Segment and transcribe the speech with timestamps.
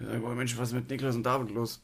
[0.00, 1.82] Oh Mensch, was ist mit Niklas und David los?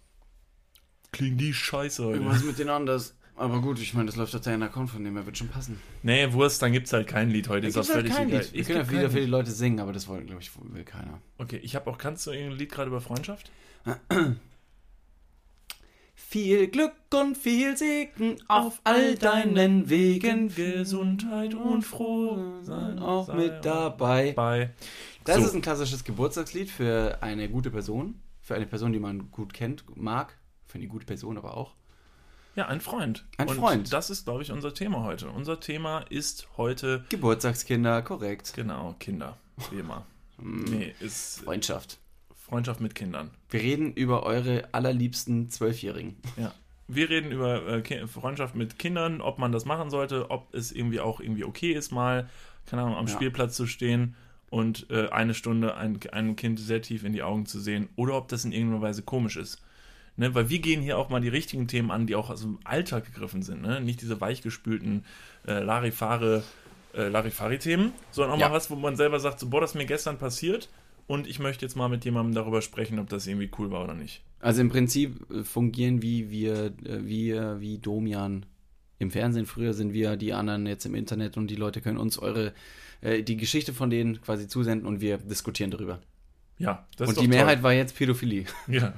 [1.12, 2.18] Klingen die scheiße heute.
[2.18, 3.14] Irgendwas mit denen anders.
[3.36, 5.78] Aber gut, ich meine, das läuft auf deinen Account von dem, er wird schon passen.
[6.02, 7.66] Nee, Wurst, dann gibt's halt kein Lied heute.
[7.66, 8.40] Ist Gibt's halt völlig kein egal.
[8.40, 8.54] Lied.
[8.54, 9.26] Wir können ja wieder für die.
[9.26, 11.20] Leute singen, aber das wollen, glaube ich, will keiner.
[11.36, 13.50] Okay, ich habe auch, kannst du irgendein Lied gerade über Freundschaft?
[16.18, 20.52] Viel Glück und viel Segen auf all deinen Wegen.
[20.52, 24.32] Gesundheit und froh Sein auch mit dabei.
[24.32, 24.70] Bei.
[25.26, 25.44] Das So.
[25.46, 28.20] ist ein klassisches Geburtstagslied für eine gute Person.
[28.40, 30.36] Für eine Person, die man gut kennt, mag.
[30.66, 31.74] Für eine gute Person aber auch.
[32.54, 33.26] Ja, ein Freund.
[33.36, 33.92] Ein und Freund.
[33.92, 35.28] Das ist, glaube ich, unser Thema heute.
[35.28, 38.52] Unser Thema ist heute, Geburtstagskinder, korrekt.
[38.54, 39.36] genau, Kinder.
[39.70, 40.06] Wie immer.
[40.38, 41.96] Mm, Nee, ist Freundschaft.
[42.34, 43.30] Freundschaft mit Kindern.
[43.48, 46.16] Wir reden über eure allerliebsten Zwölfjährigen.
[46.36, 46.52] Ja.
[46.88, 51.00] Wir reden über äh, Freundschaft mit Kindern, ob man das machen sollte, ob es irgendwie
[51.00, 52.28] auch irgendwie okay ist, mal,
[52.66, 53.14] keine Ahnung, am Ja.
[53.14, 54.14] Spielplatz zu stehen
[54.56, 58.14] und äh, eine Stunde ein, ein Kind sehr tief in die Augen zu sehen oder
[58.16, 59.62] ob das in irgendeiner Weise komisch ist.
[60.16, 62.58] Ne, weil wir gehen hier auch mal die richtigen Themen an, die auch aus dem
[62.64, 63.60] Alltag gegriffen sind.
[63.60, 63.82] Ne?
[63.82, 65.04] Nicht diese weichgespülten
[65.46, 66.42] äh, Larifare,
[66.94, 68.48] äh, Larifari-Themen, sondern auch Ja.
[68.48, 70.70] mal was, wo man selber sagt, so, boah, das ist mir gestern passiert
[71.06, 73.92] und ich möchte jetzt mal mit jemandem darüber sprechen, ob das irgendwie cool war oder
[73.92, 74.22] nicht.
[74.40, 78.46] Also im Prinzip äh, fungieren wie wir, äh, wir, wie Domian
[78.98, 79.44] im Fernsehen.
[79.44, 82.54] Früher sind wir die anderen jetzt im Internet und die Leute können uns eure,
[83.06, 86.00] äh, die Geschichte von denen quasi zusenden und wir diskutieren darüber.
[86.58, 88.46] Ja, das und ist die doch Mehrheit war jetzt Pädophilie.
[88.66, 88.94] Ja.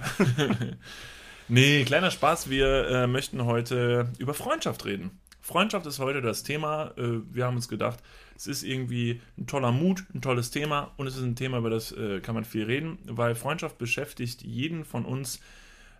[1.49, 2.49] nee, kleiner Spaß.
[2.49, 5.11] Wir äh, möchten heute über Freundschaft reden.
[5.41, 6.93] Freundschaft ist heute das Thema.
[6.97, 7.99] Äh, wir haben uns gedacht,
[8.37, 11.71] es ist irgendwie ein toller Mut, ein tolles Thema und es ist ein Thema, über
[11.71, 15.41] das äh, kann man viel reden, weil Freundschaft beschäftigt jeden von uns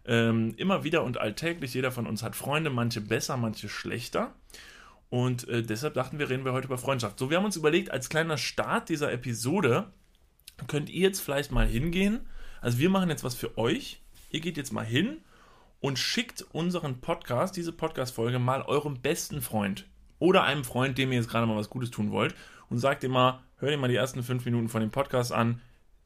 [0.07, 1.75] ähm, immer wieder und alltäglich.
[1.75, 4.33] Jeder von uns hat Freunde, manche besser, manche schlechter.
[5.11, 7.19] Und äh, deshalb dachten wir, reden wir heute über Freundschaft.
[7.19, 9.91] So, wir haben uns überlegt, als kleiner Start dieser Episode
[10.67, 12.27] könnt ihr jetzt vielleicht mal hingehen.
[12.61, 14.03] Also wir machen jetzt was für euch.
[14.31, 15.19] Ihr geht jetzt mal hin
[15.81, 19.87] und schickt unseren Podcast, diese Podcast-Folge, mal eurem besten Freund
[20.19, 22.35] oder einem Freund, dem ihr jetzt gerade mal was Gutes tun wollt
[22.69, 25.61] und sagt ihm mal, hör dir mal die ersten fünf Minuten von dem Podcast an.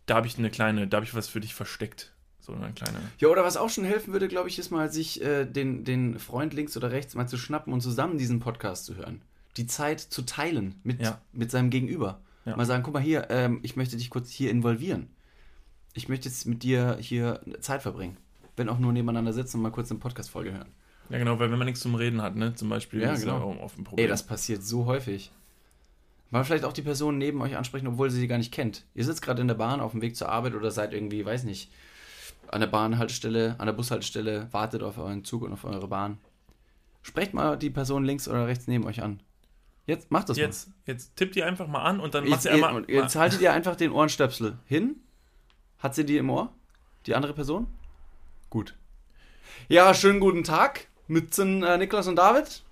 [0.06, 2.12] Da habe ich eine kleine, da habe ich was für dich versteckt.
[2.44, 2.98] So eine kleine.
[3.18, 6.18] Ja, oder was auch schon helfen würde, glaube ich, ist mal sich äh, den, den
[6.18, 9.22] Freund links oder rechts mal zu schnappen und zusammen diesen Podcast zu hören.
[9.56, 11.20] Die Zeit zu teilen mit, Ja.
[11.32, 12.20] mit seinem Gegenüber.
[12.44, 12.56] Ja.
[12.56, 15.08] Mal sagen, guck mal hier, ähm, ich möchte dich kurz hier involvieren.
[15.94, 18.16] Ich möchte jetzt mit dir hier Zeit verbringen.
[18.56, 20.68] Wenn auch nur nebeneinander sitzen und mal kurz eine Podcast-Folge hören.
[21.10, 23.38] Ja, genau, weil wenn man nichts zum Reden hat, ne, zum Beispiel, Ja, ist genau.
[23.38, 24.04] ja auch oft ein Problem.
[24.04, 25.30] Ey, das passiert so häufig.
[26.30, 28.84] Mal vielleicht auch die Person neben euch ansprechen, obwohl sie sie gar nicht kennt.
[28.94, 31.44] Ihr sitzt gerade in der Bahn auf dem Weg zur Arbeit oder seid irgendwie, weiß
[31.44, 31.70] nicht,
[32.48, 36.18] an der Bahnhaltestelle, an der Bushaltestelle, wartet auf euren Zug und auf eure Bahn.
[37.02, 39.20] Sprecht mal die Person links oder rechts neben euch an.
[39.86, 42.30] Jetzt macht das jetzt, jetzt tippt ihr einfach mal an und dann mal.
[42.30, 42.84] macht ihr einmal.
[42.88, 44.96] jetzt haltet ihr einfach den Ohrenstöpsel hin.
[45.78, 46.52] Hat sie die im Ohr?
[47.06, 47.66] Die andere Person?
[48.48, 48.76] Gut.
[49.68, 50.86] Ja, schönen guten Tag.
[51.08, 52.62] Mützen äh, Niklas und David.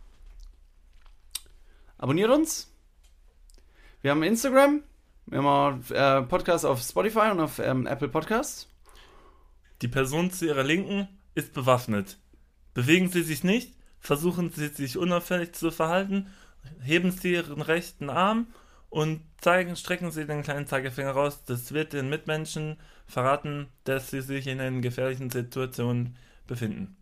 [1.99, 2.73] Abonniert uns.
[4.03, 4.83] Wir haben Instagram.
[5.27, 8.70] Wir haben auch, äh, Podcast auf Spotify und auf ähm, Apple Podcasts.
[9.83, 12.19] Die Person zu ihrer Linken ist bewaffnet.
[12.75, 16.27] Bewegen Sie sich nicht, versuchen Sie sich unauffällig zu verhalten,
[16.83, 18.49] heben Sie Ihren rechten Arm
[18.91, 21.43] und zeigen, strecken Sie den kleinen Zeigefinger raus.
[21.47, 22.77] Das wird den Mitmenschen
[23.07, 26.17] verraten, dass Sie sich in einer gefährlichen Situation
[26.47, 26.97] befinden.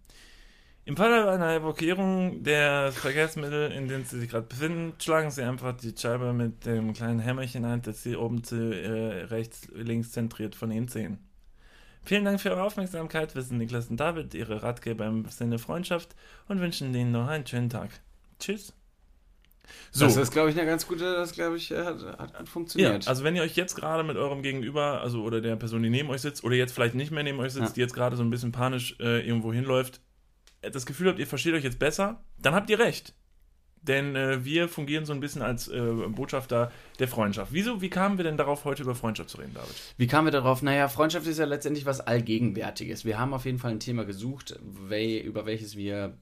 [0.84, 5.76] Im Falle einer Evakuierung der Verkehrsmittel, in denen Sie sich gerade befinden, schlagen Sie einfach
[5.76, 10.54] die Scheibe mit dem kleinen Hämmerchen ein, das Sie oben zu äh, rechts, links zentriert
[10.54, 11.27] von Ihnen sehen.
[12.04, 13.34] Vielen Dank für eure Aufmerksamkeit.
[13.34, 16.14] Wir sind Niklas und David, Ihre Ratgeber im Sinne Freundschaft
[16.48, 17.90] und wünschen Ihnen noch einen schönen Tag.
[18.38, 18.72] Tschüss.
[19.90, 22.32] So, Das ist, glaube ich, eine ganz gute, das glaube ich, äh, hat, hat, hat
[22.38, 23.06] ja, funktioniert.
[23.06, 26.08] also wenn ihr euch jetzt gerade mit eurem Gegenüber, also oder der Person, die neben
[26.08, 27.74] euch sitzt, oder jetzt vielleicht nicht mehr neben euch sitzt, Ja.
[27.74, 30.00] die jetzt gerade so ein bisschen panisch äh, irgendwo hinläuft,
[30.62, 33.12] äh, das Gefühl habt, ihr versteht euch jetzt besser, dann habt ihr recht.
[33.82, 37.52] Denn äh, wir fungieren so ein bisschen als äh, Botschafter der Freundschaft.
[37.52, 39.74] Wieso, wie kamen wir denn darauf, heute über Freundschaft zu reden, David?
[39.96, 40.62] Wie kamen wir darauf?
[40.62, 43.04] Naja, Freundschaft ist ja letztendlich was Allgegenwärtiges.
[43.04, 46.18] Wir haben auf jeden Fall ein Thema gesucht, wel, über welches wir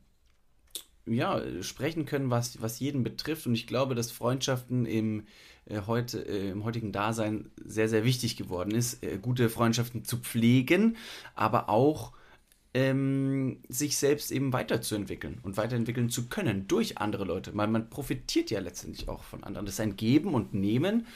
[1.07, 3.47] ja, sprechen können, was, was jeden betrifft.
[3.47, 5.27] Und ich glaube, dass Freundschaften im,
[5.67, 10.19] äh, heute, äh, im heutigen Dasein sehr, sehr wichtig geworden ist, äh, gute Freundschaften zu
[10.19, 10.97] pflegen,
[11.35, 12.13] aber auch
[12.77, 17.57] ähm, sich selbst eben weiterzuentwickeln und weiterentwickeln zu können durch andere Leute.
[17.57, 19.65] Weil man profitiert ja letztendlich auch von anderen.
[19.65, 21.07] Das ist ein Geben und Nehmen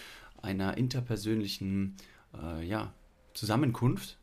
[0.40, 1.96] einer interpersönlichen
[2.42, 2.94] äh, ja,
[3.34, 4.16] Zusammenkunft.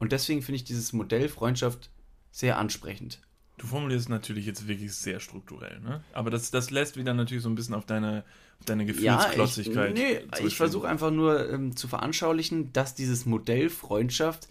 [0.00, 1.88] Und deswegen finde ich dieses Modell Freundschaft
[2.32, 3.20] sehr ansprechend.
[3.58, 6.02] Du formulierst es natürlich jetzt wirklich sehr strukturell, ne?
[6.12, 8.24] Aber das, das lässt wieder natürlich so ein bisschen auf deine,
[8.58, 9.96] auf deine Gefühlsklotzigkeit.
[9.96, 14.48] Ja, ich, nee, ich versuche einfach nur ähm, zu veranschaulichen, dass dieses Modell Freundschaft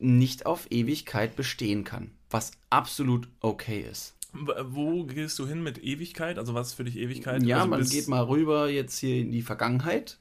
[0.00, 2.10] nicht auf Ewigkeit bestehen kann.
[2.30, 4.14] Was absolut okay ist.
[4.32, 6.38] Wo gehst du hin mit Ewigkeit?
[6.38, 7.42] Also was ist für dich Ewigkeit?
[7.42, 10.18] Ja, also man geht mal rüber jetzt hier in die Vergangenheit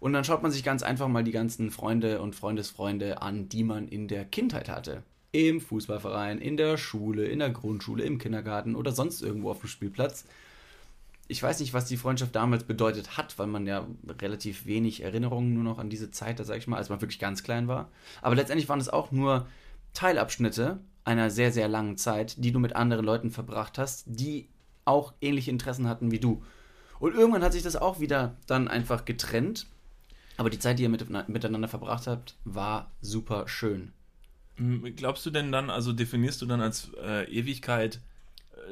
[0.00, 3.62] und dann schaut man sich ganz einfach mal die ganzen Freunde und Freundesfreunde an, die
[3.62, 5.02] man in der Kindheit hatte.
[5.32, 9.68] Im Fußballverein, in der Schule, in der Grundschule, im Kindergarten oder sonst irgendwo auf dem
[9.68, 10.24] Spielplatz.
[11.28, 13.86] Ich weiß nicht, was die Freundschaft damals bedeutet hat, weil man ja
[14.20, 17.18] relativ wenig Erinnerungen nur noch an diese Zeit, da sag ich mal, als man wirklich
[17.18, 17.90] ganz klein war.
[18.20, 19.46] Aber letztendlich waren es auch nur
[19.94, 24.48] Teilabschnitte einer sehr, sehr langen Zeit, die du mit anderen Leuten verbracht hast, die
[24.84, 26.42] auch ähnliche Interessen hatten wie du.
[26.98, 29.66] Und irgendwann hat sich das auch wieder dann einfach getrennt.
[30.36, 33.92] Aber die Zeit, die ihr mit, miteinander verbracht habt, war super schön.
[34.56, 38.00] M- Glaubst du denn dann, also definierst du dann als äh, Ewigkeit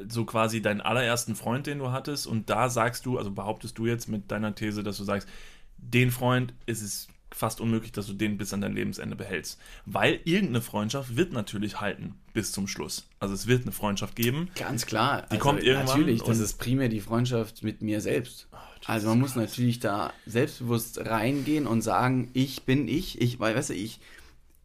[0.09, 3.87] so quasi deinen allerersten Freund, den du hattest und da sagst du, also behauptest du
[3.87, 5.29] jetzt mit deiner These, dass du sagst,
[5.77, 9.59] den Freund ist es fast unmöglich, dass du den bis an dein Lebensende behältst.
[9.87, 13.09] Weil irgendeine Freundschaft wird natürlich halten bis zum Schluss.
[13.21, 14.49] Also es wird eine Freundschaft geben.
[14.57, 15.27] Ganz klar.
[15.33, 18.49] Die kommt irgendwann Natürlich, das ist primär die Freundschaft mit mir selbst.
[18.85, 23.71] also man muss natürlich da selbstbewusst reingehen und sagen, ich bin ich, ich, weil, weißt
[23.71, 24.01] du, ich,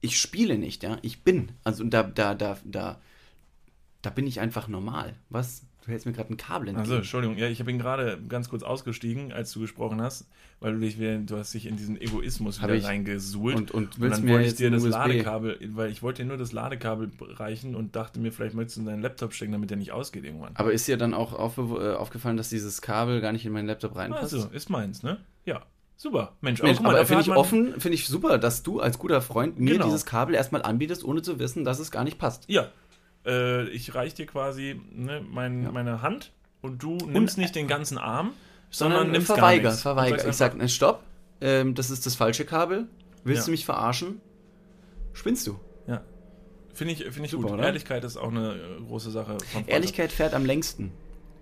[0.01, 1.49] ich spiele nicht, ja, ich bin.
[1.63, 2.99] Also da, da, da, da,
[4.05, 5.13] da bin ich einfach normal.
[5.29, 5.63] Was?
[5.85, 6.79] Du hältst mir gerade ein Kabel entgegen.
[6.81, 10.25] Also, Entschuldigung, ja, ich bin gerade ganz kurz ausgestiegen, als du gesprochen hast,
[10.59, 12.85] weil du dich, wieder- du hast dich in diesen Egoismus Hab wieder ich.
[12.85, 13.55] reingesuhlt.
[13.55, 14.91] Und- und und dann mir wollte ich dir das USB?
[14.93, 18.81] Ladekabel, weil ich wollte dir nur das Ladekabel reichen und dachte mir, vielleicht möchtest du
[18.81, 20.51] in deinen Laptop stecken, damit der nicht ausgeht irgendwann.
[20.55, 23.67] Aber ist dir dann auch auf, äh, aufgefallen, dass dieses Kabel gar nicht in meinen
[23.67, 24.33] Laptop reinpasst?
[24.33, 25.19] Also, ist meins, ne?
[25.45, 25.61] Ja.
[25.97, 26.33] Super.
[26.41, 29.21] Mensch, Mensch, guck mal, aber finde ich offen, finde ich super, dass du als guter
[29.21, 29.85] Freund mir Genau.
[29.85, 32.49] dieses Kabel erstmal anbietest, ohne zu wissen, dass es gar nicht passt.
[32.49, 32.67] Ja.
[33.25, 35.71] Äh, ich reiche dir quasi ne, mein, Ja.
[35.71, 36.31] meine Hand
[36.61, 38.33] und du nimmst nicht den ganzen Arm,
[38.69, 39.81] sondern, Sondern nimmst gar verweiger, nichts.
[39.81, 40.23] verweiger.
[40.23, 41.03] Und Ich sag, ne, stopp,
[41.41, 42.87] ähm, das ist das falsche Kabel.
[43.23, 43.45] Willst Ja.
[43.45, 44.21] du mich verarschen?
[45.13, 45.59] Spinnst du?
[45.87, 46.01] Ja.
[46.73, 47.53] Finde ich, find ich Super, gut.
[47.53, 47.63] oder?
[47.63, 49.37] Ehrlichkeit ist auch eine äh, große Sache.
[49.65, 50.91] Ehrlichkeit fährt am längsten.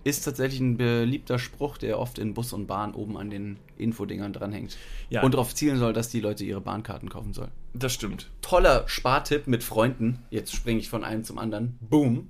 [0.04, 4.32] Ist tatsächlich ein beliebter Spruch, der oft in Bus und Bahn oben an den Infodingern
[4.32, 4.76] dranhängt.
[5.08, 5.22] Ja.
[5.22, 7.50] Und darauf zielen soll, dass die Leute ihre Bahnkarten kaufen sollen.
[7.72, 8.30] Das stimmt.
[8.42, 10.18] toller Spartipp mit Freunden.
[10.30, 11.78] Jetzt springe ich von einem zum anderen.
[11.80, 12.28] Boom.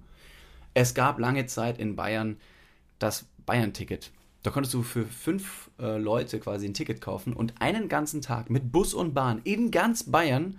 [0.73, 2.37] Es gab lange Zeit in Bayern
[2.99, 4.11] das Bayern-Ticket.
[4.43, 8.51] Da konntest du für fünf äh, Leute quasi ein Ticket kaufen und einen ganzen Tag
[8.51, 10.59] mit Bus und Bahn in ganz Bayern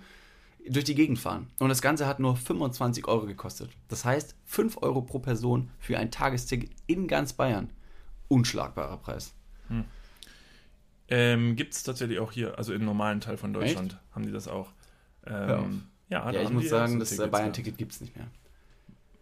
[0.69, 1.47] durch die Gegend fahren.
[1.59, 3.71] Und das Ganze hat nur 25 Euro gekostet.
[3.87, 7.69] Das heißt, 5 Euro pro Person für ein Tagesticket in ganz Bayern.
[8.27, 9.33] Unschlagbarer Preis.
[11.07, 14.47] Ähm, Gibt es tatsächlich auch hier, also im normalen Teil von Deutschland haben die das
[14.47, 14.71] auch.
[15.25, 18.25] Ähm, ja, da ja, ich muss sagen, das Bayern-Ticket gibt es nicht mehr.
[18.25, 18.31] ja.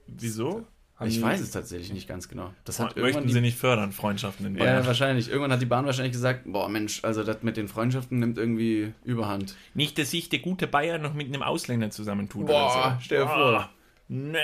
[0.08, 0.66] Wieso?
[0.96, 2.54] Haben Ich weiß es tatsächlich nicht ganz genau.
[2.66, 4.86] Das hat Möchten die sie nicht fördern, Freundschaften in Ja, Bayern?
[4.86, 5.28] wahrscheinlich.
[5.28, 8.94] Irgendwann hat die Bahn wahrscheinlich gesagt, boah Mensch, also das mit den Freundschaften nimmt irgendwie
[9.04, 9.56] Überhand.
[9.74, 12.46] Nicht, dass sich der gute Bayern noch mit einem Ausländer zusammentut.
[12.46, 13.06] Boah, so.
[13.06, 13.70] stell dir vor.
[14.08, 14.38] Nee.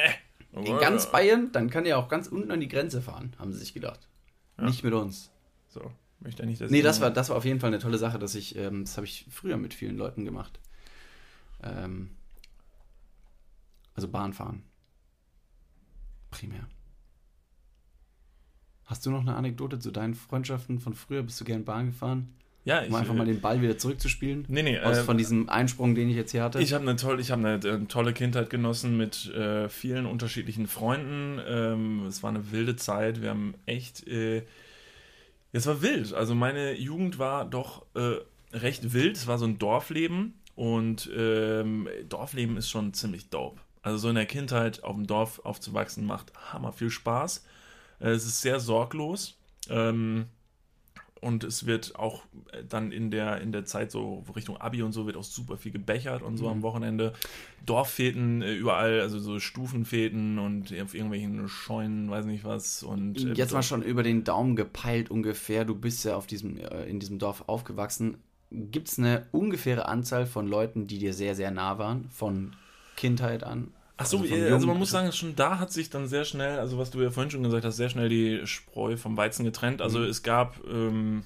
[0.52, 3.60] In ganz Bayern, dann kann er auch ganz unten an die Grenze fahren, haben sie
[3.60, 4.00] sich gedacht.
[4.58, 5.32] Nicht mit uns.
[5.68, 8.00] So, möchte ja nicht, dass Nee, das war, das war auf jeden Fall eine tolle
[8.00, 10.60] Sache, dass ich, ähm, das habe ich früher mit vielen Leuten gemacht.
[11.64, 12.10] Ähm,
[13.96, 14.64] also Bahn fahren.
[16.32, 16.68] Primär.
[18.86, 21.22] Hast du noch eine Anekdote zu deinen Freundschaften von früher?
[21.22, 22.34] Bist du gern Bahn gefahren?
[22.66, 24.46] Ja, Um ich, einfach äh, mal den Ball wieder zurückzuspielen?
[24.48, 26.60] Nee, nee, Aus, äh, von diesem Einsprung, den ich jetzt hier hatte?
[26.60, 30.68] Ich habe eine, toll, ich hab eine, äh, tolle Kindheit genossen mit äh, vielen unterschiedlichen
[30.68, 31.40] Freunden.
[31.48, 33.22] Ähm, es war eine wilde Zeit.
[33.22, 34.08] Wir haben echt.
[34.08, 34.44] Äh,
[35.52, 36.14] es war wild.
[36.14, 38.18] Also meine Jugend war doch äh,
[38.54, 39.18] recht wild.
[39.18, 40.34] Es war so ein Dorfleben.
[40.56, 43.62] Und ähm, Dorfleben ist schon ziemlich dope.
[43.82, 47.46] Also so in der Kindheit auf dem Dorf aufzuwachsen macht hammer viel Spaß.
[48.00, 49.38] Äh, es ist sehr sorglos.
[49.70, 50.26] Ähm,
[51.22, 54.94] und es wird auch äh, dann in der, in der Zeit so Richtung Abi und
[54.94, 56.50] so wird auch super viel gebechert und so Mhm.
[56.52, 57.14] am Wochenende.
[57.66, 62.84] Dorffäten äh, überall, also so Stufenfäten und auf irgendwelchen Scheunen, weiß nicht was.
[62.84, 65.66] Und äh, Jetzt mal schon über den Daumen gepeilt ungefähr.
[65.66, 68.18] Du bist ja auf diesem, äh, in diesem Dorf aufgewachsen.
[68.52, 72.10] Gibt es eine ungefähre Anzahl von Leuten, die dir sehr, sehr nah waren?
[72.10, 72.56] Von
[73.00, 73.74] Kindheit an?
[73.98, 76.60] Ach so, Also also, also man muss sagen, schon da hat sich dann sehr schnell,
[76.60, 79.82] also was du ja vorhin schon gesagt hast, sehr schnell die Spreu vom Weizen getrennt.
[79.82, 80.06] Also Mhm.
[80.06, 81.24] es gab, ähm,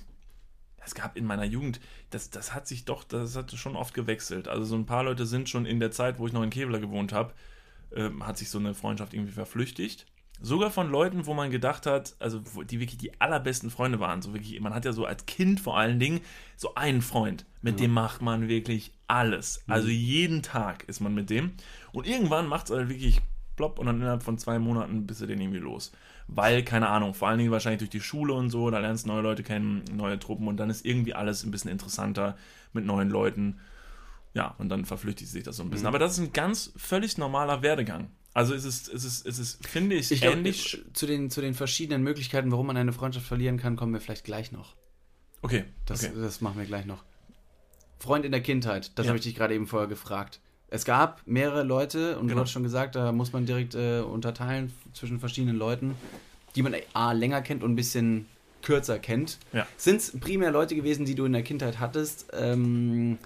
[0.85, 4.47] es gab in meiner Jugend, das, das hat sich doch, das hat schon oft gewechselt.
[4.47, 6.79] Also so ein paar Leute sind schon in der Zeit, wo ich noch in Kevlar
[6.79, 7.33] gewohnt habe,
[7.95, 10.05] ähm, hat sich so eine Freundschaft irgendwie verflüchtigt.
[10.45, 14.21] Sogar von Leuten, wo man gedacht hat, also die wirklich die allerbesten Freunde waren.
[14.21, 16.19] So wirklich, man hat ja so als Kind vor allen Dingen
[16.57, 19.63] so einen Freund, mit dem macht man wirklich alles.
[19.67, 21.53] Also jeden Tag ist man mit dem.
[21.93, 23.21] Und irgendwann macht es halt wirklich
[23.55, 25.93] plopp und dann innerhalb von zwei Monaten bist du den irgendwie los.
[26.27, 29.09] Weil, keine Ahnung, vor allen Dingen wahrscheinlich durch die Schule und so, da lernst du
[29.09, 32.35] neue Leute kennen, neue Truppen und dann ist irgendwie alles ein bisschen interessanter
[32.73, 33.59] mit neuen Leuten.
[34.33, 35.83] Ja, und dann verflüchtigt sich das so ein bisschen.
[35.83, 35.87] Mhm.
[35.87, 38.09] Aber das ist ein ganz völlig normaler Werdegang.
[38.33, 40.81] Also es ist, es ist, es ist, finde ich, Ich glaub, ähnlich.
[40.93, 44.23] zu, den, zu den verschiedenen Möglichkeiten, warum man eine Freundschaft verlieren kann, kommen wir vielleicht
[44.23, 44.75] gleich noch.
[45.41, 46.13] Okay, Das, okay.
[46.19, 47.03] das machen wir gleich noch.
[47.99, 49.09] Freund in der Kindheit, das Ja.
[49.09, 50.39] habe ich dich gerade eben vorher gefragt.
[50.69, 52.39] Es gab mehrere Leute, und Genau.
[52.39, 55.95] du hast schon gesagt, da muss man direkt äh, unterteilen zwischen verschiedenen Leuten,
[56.55, 58.25] die man A länger kennt und ein bisschen
[58.63, 59.37] kürzer kennt.
[59.51, 59.67] Ja.
[59.77, 63.19] Sind es primär Leute gewesen, die du in der Kindheit hattest, ähm,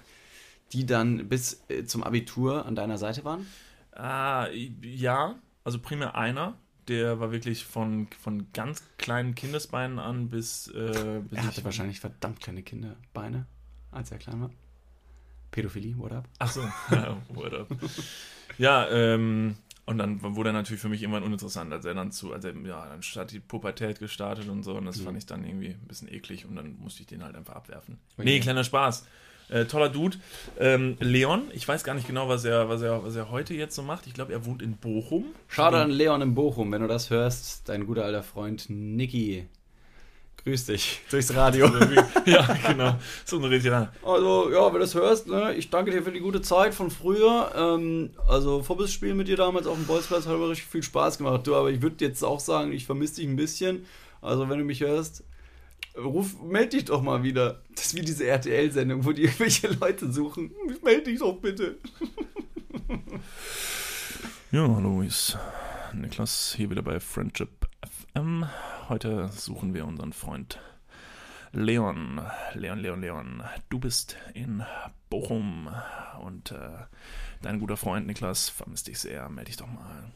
[0.74, 3.48] die dann bis äh, zum Abitur an deiner Seite waren?
[3.98, 4.48] Ah,
[4.82, 6.56] ja, also primär einer,
[6.88, 11.66] der war wirklich von, von ganz kleinen Kindesbeinen an bis, äh, bis Er hatte ich-
[11.66, 13.46] wahrscheinlich verdammt kleine Kinderbeine,
[13.92, 14.52] als er klein war.
[15.52, 16.28] Pädophilie, what up?
[16.40, 16.62] Ach so,
[16.92, 17.68] ja, what up.
[18.58, 22.34] Ja, ähm, und dann wurde er natürlich für mich irgendwann uninteressant, als er dann zu,
[22.34, 25.04] als er, ja, dann hat die Pubertät gestartet und so, und das Mhm.
[25.06, 27.98] fand ich dann irgendwie ein bisschen eklig und dann musste ich den halt einfach abwerfen.
[28.14, 28.26] Okay.
[28.26, 29.08] Nee, kleiner Spaß.
[29.50, 30.18] Äh, toller Dude.
[30.60, 33.76] Ähm, Leon, ich weiß gar nicht genau, was er, was, er, was er heute jetzt
[33.76, 34.06] so macht.
[34.08, 35.26] Ich glaube, er wohnt in Bochum.
[35.48, 39.48] Schade an Leon in Bochum, wenn du das hörst, dein guter alter Freund Niki.
[40.44, 41.66] Grüß dich durchs Radio.
[42.26, 42.96] ja, genau.
[43.26, 43.88] So ein richtig rein.
[44.04, 46.92] Also, ja, wenn du das hörst, ne, ich danke dir für die gute Zeit von
[46.92, 47.52] früher.
[47.56, 51.48] Ähm, also, Vorbisspiel mit dir damals auf dem Bolzplatz hat mir richtig viel Spaß gemacht.
[51.48, 53.86] Du, aber ich würde jetzt auch sagen, ich vermisse dich ein bisschen.
[54.22, 55.24] Also, wenn du mich hörst,
[55.98, 57.62] ruf, meld dich doch mal wieder.
[57.76, 60.52] Das ist wie diese RTL-Sendung, wo die irgendwelche Leute suchen.
[60.84, 61.78] Meld dich doch bitte.
[64.50, 65.38] Ja, hallo, ist
[65.94, 67.68] Niklas hier wieder bei Friendship
[68.14, 68.46] FM.
[68.88, 70.62] Heute suchen wir unseren Freund
[71.52, 72.22] Leon.
[72.54, 73.44] Leon, Leon, Leon.
[73.68, 74.64] Du bist in
[75.10, 75.70] Bochum
[76.22, 76.86] und äh,
[77.42, 79.28] dein guter Freund Niklas vermisst dich sehr.
[79.28, 80.14] Meld dich doch mal.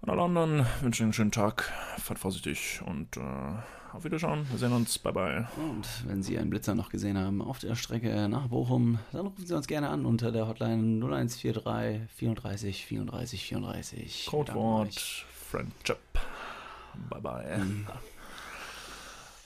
[0.00, 1.72] Und alle anderen wünschen einen schönen Tag.
[1.98, 3.56] Fahrt vorsichtig und äh,
[3.92, 4.46] auf Wiederschauen.
[4.50, 4.98] Wir sehen uns.
[4.98, 5.48] Bye, bye.
[5.56, 9.46] Und wenn Sie einen Blitzer noch gesehen haben auf der Strecke nach Bochum, dann rufen
[9.46, 14.26] Sie uns gerne an unter der Hotline 0143 34 34 34.
[14.26, 15.98] Codewort Friendship.
[17.10, 17.58] Bye, bye.
[17.58, 17.86] Mhm.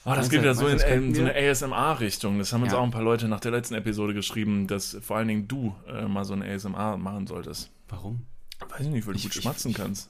[0.05, 1.33] Ah, das Meinst geht du- ja so in, du, so eine?
[1.33, 2.37] ASMR-Richtung.
[2.37, 2.79] Das haben uns Ja.
[2.79, 6.05] auch ein paar Leute nach der letzten Episode geschrieben, dass vor allen Dingen du äh,
[6.07, 7.71] mal so eine ASMR machen solltest.
[7.87, 8.25] Warum?
[8.69, 10.09] Weiß ich nicht, weil du Ich- gut ich- schmatzen ich- kannst.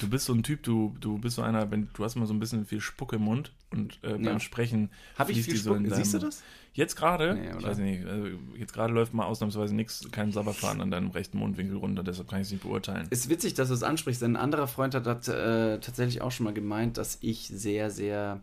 [0.00, 2.32] Du bist so ein Typ, du, du bist so einer, wenn du hast immer so
[2.32, 4.40] ein bisschen viel Spucke im Mund und äh, beim Ja.
[4.40, 5.78] Sprechen Habe ich viel die so?
[5.78, 6.42] Siehst du das?
[6.72, 8.26] Jetzt gerade, Nee, ich weiß nicht, also
[8.56, 12.40] jetzt gerade läuft mal ausnahmsweise nichts, kein Sabberfahren an deinem rechten Mundwinkel runter, deshalb kann
[12.40, 13.06] ich es nicht beurteilen.
[13.10, 16.32] Ist witzig, dass du es ansprichst, denn ein anderer Freund hat, hat äh, tatsächlich auch
[16.32, 18.42] schon mal gemeint, dass ich sehr, sehr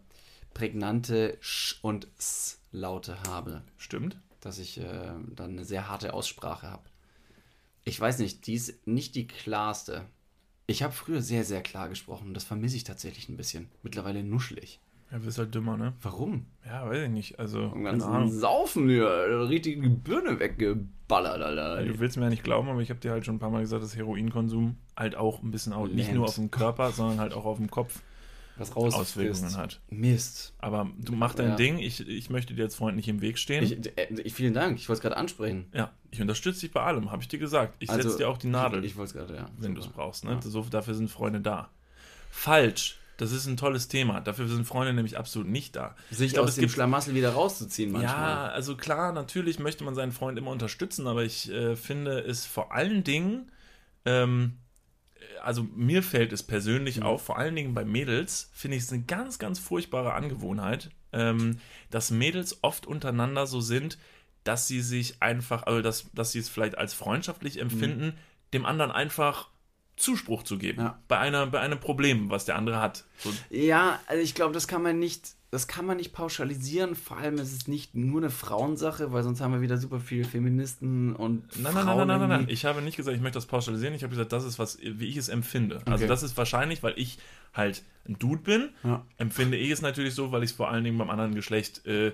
[0.54, 3.64] prägnante Sch- und S-Laute habe.
[3.78, 4.18] Stimmt?
[4.40, 6.84] Dass ich äh, dann eine sehr harte Aussprache habe.
[7.84, 10.06] Ich weiß nicht, die ist nicht die klarste.
[10.68, 12.34] Ich habe früher sehr, sehr klar gesprochen.
[12.34, 13.70] Das vermisse ich tatsächlich ein bisschen.
[13.84, 14.80] Mittlerweile nuschelig.
[15.12, 15.94] Ja, du bist halt dümmer, ne?
[16.02, 16.46] Warum?
[16.66, 17.40] Ja, weiß ich nicht.
[17.40, 18.32] Also, Im keine ganzen Ahnung.
[18.32, 21.84] Saufen hier, richtig die Birne weggeballert, Alter.
[21.84, 23.62] Du willst mir ja nicht glauben, aber ich habe dir halt schon ein paar Mal
[23.62, 27.34] gesagt, dass Heroinkonsum halt auch ein bisschen, auch, nicht nur auf den Körper, sondern halt
[27.34, 28.02] auch auf den Kopf
[28.58, 29.80] Was raus Auswirkungen hat.
[29.90, 30.54] Mist.
[30.60, 31.56] Aber du mach dein Ja.
[31.56, 33.64] Ding, ich, ich möchte dir als Freund nicht im Weg stehen.
[33.64, 35.66] Ich, äh, vielen Dank, ich wollte es gerade ansprechen.
[35.74, 37.76] ja, ich unterstütze dich bei allem, habe ich dir gesagt.
[37.80, 39.50] Ich Also, setze dir auch die Nadel, Ich, ich wollte es gerade, ja.
[39.58, 40.26] wenn du es brauchst.
[40.26, 40.32] Ne?
[40.34, 40.42] Ja.
[40.42, 41.70] So, dafür sind Freunde da.
[42.30, 42.98] Falsch.
[43.18, 44.20] Das ist ein tolles Thema.
[44.20, 45.96] Dafür sind Freunde nämlich absolut nicht da.
[46.10, 48.14] Sich Ich glaub, aus es dem gibt- Schlamassel wieder rauszuziehen manchmal.
[48.16, 52.48] Ja, also klar, natürlich möchte man seinen Freund immer unterstützen, aber ich äh, finde es
[52.48, 53.52] vor allen Dingen,
[54.06, 54.54] ähm,
[55.44, 57.04] also mir fällt es persönlich Mhm.
[57.04, 61.58] auf, vor allen Dingen bei Mädels, finde ich es eine ganz, ganz furchtbare Angewohnheit, ähm,
[61.90, 63.98] dass Mädels oft untereinander so sind,
[64.44, 68.14] dass sie sich einfach, also dass, dass sie es vielleicht als freundschaftlich empfinden,
[68.54, 69.50] dem anderen einfach
[69.98, 70.82] Zuspruch zu geben.
[70.82, 71.00] Ja.
[71.08, 73.06] Bei, einer, bei einem Problem, was der andere hat.
[73.20, 76.96] So, Ja, also ich glaube, das kann man nicht, das kann man nicht pauschalisieren.
[76.96, 80.24] Vor allem ist es nicht nur eine Frauensache, weil sonst haben wir wieder super viele
[80.24, 82.40] Feministen und Nein, nein, nein, Frauen nein, nein, nein, nein.
[82.42, 83.94] irgendwie- Ich habe nicht gesagt, ich möchte das pauschalisieren.
[83.94, 85.82] Ich habe gesagt, das ist was, wie ich es empfinde.
[85.86, 86.08] Also Okay.
[86.08, 87.20] das ist wahrscheinlich, weil ich
[87.54, 89.06] halt ein Dude bin, Ja.
[89.18, 92.14] empfinde ich es natürlich so, weil ich es vor allen Dingen beim anderen Geschlecht äh,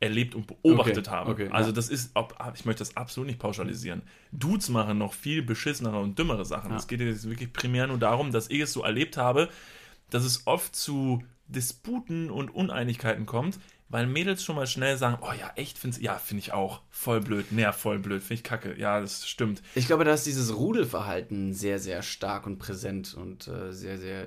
[0.00, 1.30] erlebt und beobachtet Okay, habe.
[1.30, 1.74] okay, also ja.
[1.74, 4.02] das ist, ob, ich möchte das absolut nicht pauschalisieren.
[4.32, 6.70] Dudes machen noch viel beschissenere und dümmere Sachen.
[6.70, 6.76] Ja.
[6.76, 9.48] Es geht jetzt wirklich primär nur darum, dass ich es so erlebt habe,
[10.08, 13.58] dass es oft zu Disputen und Uneinigkeiten kommt,
[13.90, 17.20] weil Mädels schon mal schnell sagen, oh ja, echt, find's, ja, finde ich auch, voll
[17.20, 19.62] blöd, ne, voll blöd, finde ich kacke, ja, das stimmt.
[19.74, 24.26] Ich glaube, da ist dieses Rudelverhalten sehr, sehr stark und präsent und äh, sehr, sehr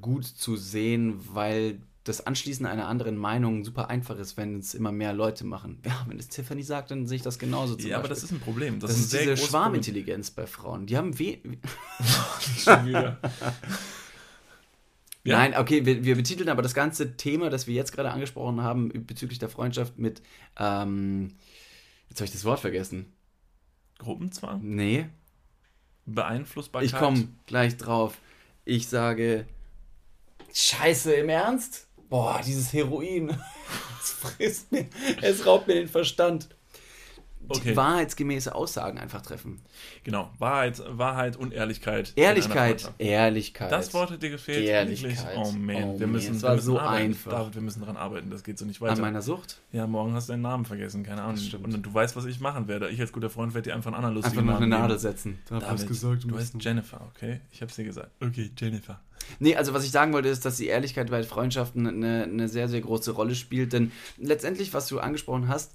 [0.00, 4.92] gut zu sehen, weil das Anschließen einer anderen Meinung super einfach ist, wenn es immer
[4.92, 5.80] mehr Leute machen.
[5.84, 7.76] Ja, wenn es Tiffany sagt, dann sehe ich das genauso.
[7.76, 8.14] Zum ja, aber Beispiel.
[8.14, 8.78] das ist ein Problem.
[8.78, 10.86] Das, das, ist ist ein sehr diese Schwarmintelligenz bei Frauen.
[10.86, 11.36] Die haben weh.
[11.36, 11.60] Problem.
[12.58, 13.18] Schon wieder.
[15.26, 15.38] Ja.
[15.38, 18.92] Nein, okay, wir, wir betiteln aber das ganze Thema, das wir jetzt gerade angesprochen haben,
[19.06, 20.20] bezüglich der Freundschaft mit
[20.58, 21.30] ähm,
[22.14, 23.12] Jetzt habe ich das Wort vergessen.
[23.98, 24.60] Gruppenzwang?
[24.62, 25.06] Nee.
[26.06, 26.88] Beeinflussbarkeit?
[26.88, 28.18] Ich komme gleich drauf.
[28.64, 29.46] Ich sage.
[30.52, 31.88] Scheiße, im Ernst?
[32.14, 33.36] Boah, dieses Heroin.
[34.00, 34.86] Es frisst mir.
[35.20, 36.48] Es raubt mir den Verstand.
[37.48, 37.70] Okay.
[37.70, 39.60] Die wahrheitsgemäße Aussagen einfach treffen.
[40.02, 42.12] Genau, Wahrheit, Wahrheit und Ehrlichkeit.
[42.16, 42.90] Ehrlichkeit.
[42.98, 43.70] Ehrlichkeit.
[43.70, 44.64] Das Wort hat dir gefehlt.
[44.66, 45.36] Ehrlichkeit.
[45.36, 47.04] Oh man, Oh wir man, müssen, es wir war müssen so arbeiten.
[47.04, 47.30] einfach.
[47.32, 48.30] David, wir müssen dran arbeiten.
[48.30, 49.00] Das geht so nicht An weiter.
[49.00, 49.60] meiner Sucht?
[49.72, 51.36] Ja, morgen hast du deinen Namen vergessen, keine Ahnung.
[51.36, 51.64] Das stimmt.
[51.74, 52.88] Und du weißt, was ich machen werde.
[52.88, 55.38] Ich als guter Freund werde dir einfach einen anderen lustigen Einfach noch eine Nadel setzen.
[55.50, 57.40] Hab David, ich's gesagt, du heißt Jennifer, okay?
[57.52, 58.10] Ich hab's dir gesagt.
[58.22, 59.00] Okay, Jennifer.
[59.38, 62.68] Nee, also was ich sagen wollte, ist, dass die Ehrlichkeit bei Freundschaften eine, eine sehr,
[62.68, 63.72] sehr große Rolle spielt.
[63.72, 65.72] Denn letztendlich, was du angesprochen hast,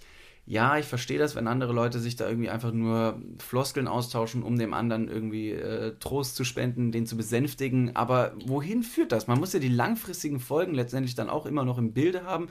[0.49, 4.57] ja, ich verstehe das, wenn andere Leute sich da irgendwie einfach nur Floskeln austauschen, um
[4.57, 7.95] dem anderen irgendwie äh, Trost zu spenden, den zu besänftigen.
[7.95, 9.27] Aber wohin führt das?
[9.27, 12.49] Man muss ja die langfristigen Folgen letztendlich dann auch immer noch im Bilde haben.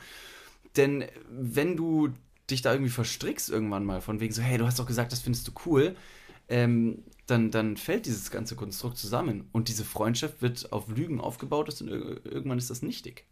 [0.77, 2.11] Denn wenn du
[2.49, 5.19] dich da irgendwie verstrickst irgendwann mal, von wegen so, hey, du hast doch gesagt, das
[5.19, 5.97] findest du cool,
[6.49, 9.49] ähm, dann, dann fällt dieses ganze Konstrukt zusammen.
[9.51, 13.27] Und diese Freundschaft wird auf Lügen aufgebaut und ir- irgendwann ist das nichtig.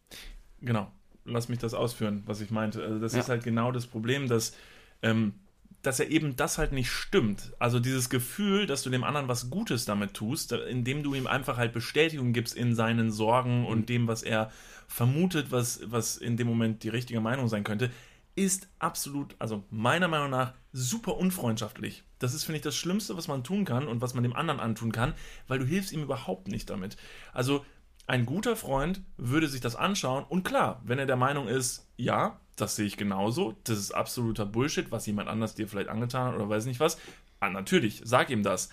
[0.60, 0.90] Genau.
[1.26, 2.82] Lass mich das ausführen, was ich meinte.
[2.82, 3.20] Also das Ja.
[3.20, 4.54] ist halt genau das Problem, dass,
[5.02, 5.34] ähm,
[5.82, 7.52] dass ja eben das halt nicht stimmt.
[7.58, 11.56] Also dieses Gefühl, dass du dem anderen was Gutes damit tust, indem du ihm einfach
[11.58, 13.66] halt Bestätigung gibst in seinen Sorgen Mhm.
[13.66, 14.50] und dem, was er
[14.88, 17.90] vermutet, was, was in dem Moment die richtige Meinung sein könnte,
[18.34, 22.02] ist absolut, also meiner Meinung nach, super unfreundschaftlich.
[22.18, 24.60] Das ist, finde ich, das Schlimmste, was man tun kann und was man dem anderen
[24.60, 25.14] antun kann,
[25.48, 26.96] weil du hilfst ihm überhaupt nicht damit.
[27.32, 27.64] Also
[28.06, 32.38] ein guter Freund würde sich das anschauen und klar, wenn er der Meinung ist, ja,
[32.56, 36.34] das sehe ich genauso, das ist absoluter Bullshit, was jemand anders dir vielleicht angetan hat
[36.36, 36.98] oder weiß nicht was,
[37.40, 38.70] ah, natürlich, sag ihm das.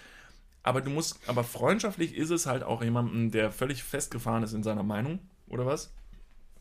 [0.61, 4.63] Aber du musst, aber freundschaftlich ist es halt auch jemandem, der völlig festgefahren ist in
[4.63, 5.93] seiner Meinung, oder was?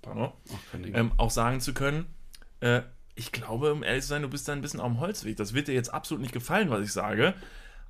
[0.01, 0.33] Pardon.
[0.93, 2.07] Ähm, auch sagen zu können,
[2.61, 2.83] äh,
[3.15, 5.37] ich glaube, um ehrlich zu sein, du bist da ein bisschen auf dem Holzweg.
[5.37, 7.35] Das wird dir jetzt absolut nicht gefallen, was ich sage.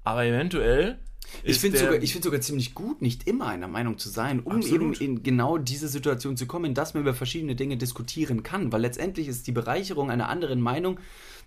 [0.04, 0.98] Aber eventuell.
[1.44, 4.56] Ich finde sogar, ich find sogar ziemlich gut, nicht immer einer Meinung zu sein, um
[4.56, 5.00] Absolut.
[5.00, 8.72] eben in genau diese Situation zu kommen, dass man über verschiedene Dinge diskutieren kann.
[8.72, 10.98] Weil letztendlich ist die Bereicherung einer anderen Meinung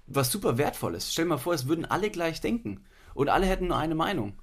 [0.08, 1.12] was super Wertvolles.
[1.12, 2.82] Stell dir mal vor, es würden alle gleich denken
[3.14, 4.34] und alle hätten nur eine Meinung.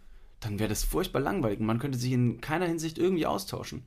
[0.41, 3.85] Dann wäre das furchtbar langweilig und man könnte sich in keiner Hinsicht irgendwie austauschen.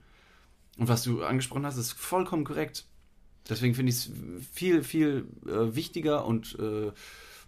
[0.78, 2.86] Und was du angesprochen hast, ist vollkommen korrekt.
[3.50, 4.12] Deswegen finde ich es
[4.52, 6.92] viel, viel äh, wichtiger und äh,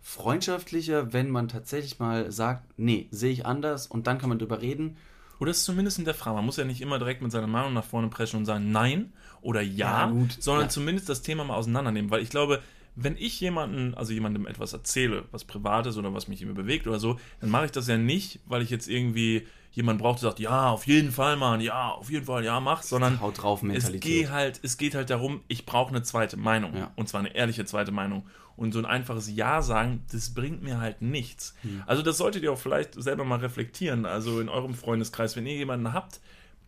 [0.07, 4.61] freundschaftlicher, wenn man tatsächlich mal sagt, nee, sehe ich anders und dann kann man drüber
[4.61, 4.95] reden.
[5.39, 6.37] Oder es zumindest in der Frage.
[6.37, 9.11] Man muss ja nicht immer direkt mit seiner Meinung nach vorne preschen und sagen Nein
[9.41, 10.69] oder Ja, Ja, sondern Ja.
[10.69, 12.09] zumindest das Thema mal auseinandernehmen.
[12.09, 12.61] Weil ich glaube,
[12.99, 16.99] wenn ich jemanden, also jemandem etwas erzähle, was Privates oder was mich immer bewegt oder
[16.99, 20.39] so, dann mache ich das ja nicht, weil ich jetzt irgendwie jemanden brauche, der sagt,
[20.39, 23.91] ja, auf jeden Fall, Mann, ja, auf jeden Fall, ja, mach, sondern Haut drauf es
[23.99, 26.75] geht halt, es geht halt darum, ich brauche eine zweite Meinung.
[26.75, 26.91] Ja.
[26.95, 28.25] Und zwar eine ehrliche zweite Meinung.
[28.55, 31.53] Und so ein einfaches Ja sagen, das bringt mir halt nichts.
[31.85, 34.07] Also das solltet ihr auch vielleicht selber mal reflektieren.
[34.07, 36.19] Also in eurem Freundeskreis, wenn ihr jemanden habt,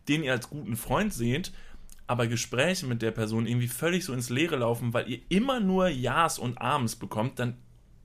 [0.08, 1.50] den ihr als guten Freund seht,
[2.10, 5.88] aber Gespräche mit der Person irgendwie völlig so ins Leere laufen, weil ihr immer nur
[5.88, 7.56] Ja's und Arms bekommt, dann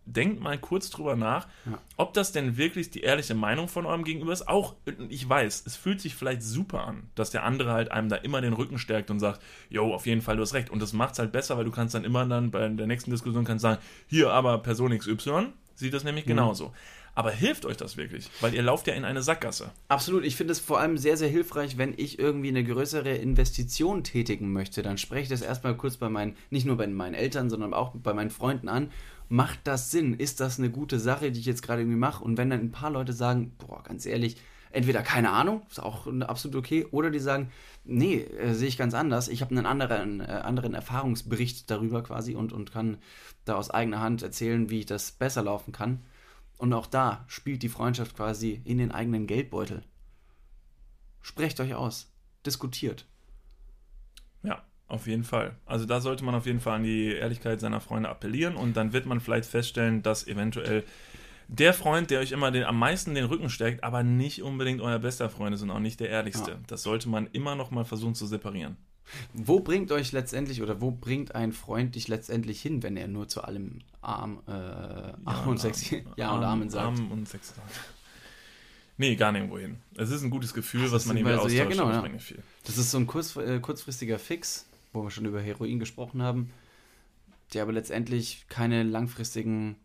[0.08, 1.80] denkt mal kurz drüber nach, Ja.
[1.98, 4.48] ob das denn wirklich die ehrliche Meinung von eurem Gegenüber ist.
[4.48, 4.76] Auch,
[5.10, 8.39] ich weiß, es fühlt sich vielleicht super an, dass der andere halt einem da immer
[8.41, 10.70] den Rücken stärkt und sagt, jo, auf jeden Fall, du hast recht.
[10.70, 13.10] Und das macht es halt besser, weil du kannst dann immer dann bei der nächsten
[13.10, 16.72] Diskussion kannst sagen, hier aber Person XY sieht das nämlich genauso.
[17.15, 18.30] Aber hilft euch das wirklich?
[18.41, 19.71] Weil ihr lauft ja in eine Sackgasse.
[19.88, 20.25] Absolut.
[20.25, 24.51] Ich finde es vor allem sehr, sehr hilfreich, wenn ich irgendwie eine größere Investition tätigen
[24.51, 24.82] möchte.
[24.82, 27.93] Dann spreche ich das erstmal kurz bei meinen, nicht nur bei meinen Eltern, sondern auch
[27.95, 28.91] bei meinen Freunden an.
[29.30, 30.13] Macht das Sinn?
[30.13, 32.23] Ist das eine gute Sache, die ich jetzt gerade irgendwie mache?
[32.23, 34.36] Und wenn dann ein paar Leute sagen, boah, ganz ehrlich,
[34.71, 37.49] entweder keine Ahnung, ist auch absolut okay, oder die sagen,
[37.86, 39.30] nee, äh, sehe ich ganz anders.
[39.30, 42.97] Ich habe einen anderen, äh, anderen Erfahrungsbericht darüber quasi und, und kann
[43.45, 46.01] da aus eigener Hand erzählen, wie ich das besser laufen kann.
[46.58, 49.84] Und auch da spielt die Freundschaft quasi in den eigenen Geldbeutel.
[51.22, 52.12] Sprecht euch aus.
[52.46, 53.06] Diskutiert.
[54.44, 55.56] Ja, auf jeden Fall.
[55.65, 58.94] Also da sollte man auf jeden Fall an die Ehrlichkeit seiner Freunde appellieren und dann
[58.94, 60.84] wird man vielleicht feststellen, dass eventuell
[61.48, 65.00] der Freund, der euch immer den, am meisten den Rücken stärkt, aber nicht unbedingt euer
[65.00, 66.52] bester Freund ist und auch nicht der ehrlichste.
[66.52, 66.58] Ja.
[66.68, 68.78] Das sollte man immer noch mal versuchen zu separieren.
[69.34, 73.28] Wo bringt euch letztendlich oder wo bringt ein Freund dich letztendlich hin, wenn er nur
[73.28, 76.86] zu allem arm, äh, arm und sexy, ja und Amen sagt?
[76.86, 77.54] Arm und sexy.
[78.98, 79.78] Nee, gar nirgendwo hin.
[79.96, 81.58] Es ist ein gutes Gefühl, Ach, was man ist irgendwie immer so- austauscht.
[81.78, 82.08] ja, genau, ja.
[82.08, 82.41] nicht viel.
[82.63, 86.52] Das ist so ein kurz, äh, kurzfristiger Fix, wo wir schon über Heroin gesprochen haben,
[87.54, 89.76] der aber letztendlich keine langfristigen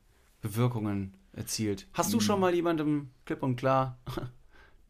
[0.40, 1.86] Bewirkungen erzielt.
[1.92, 2.20] Hast du Mhm.
[2.22, 3.98] schon mal jemandem klipp und klar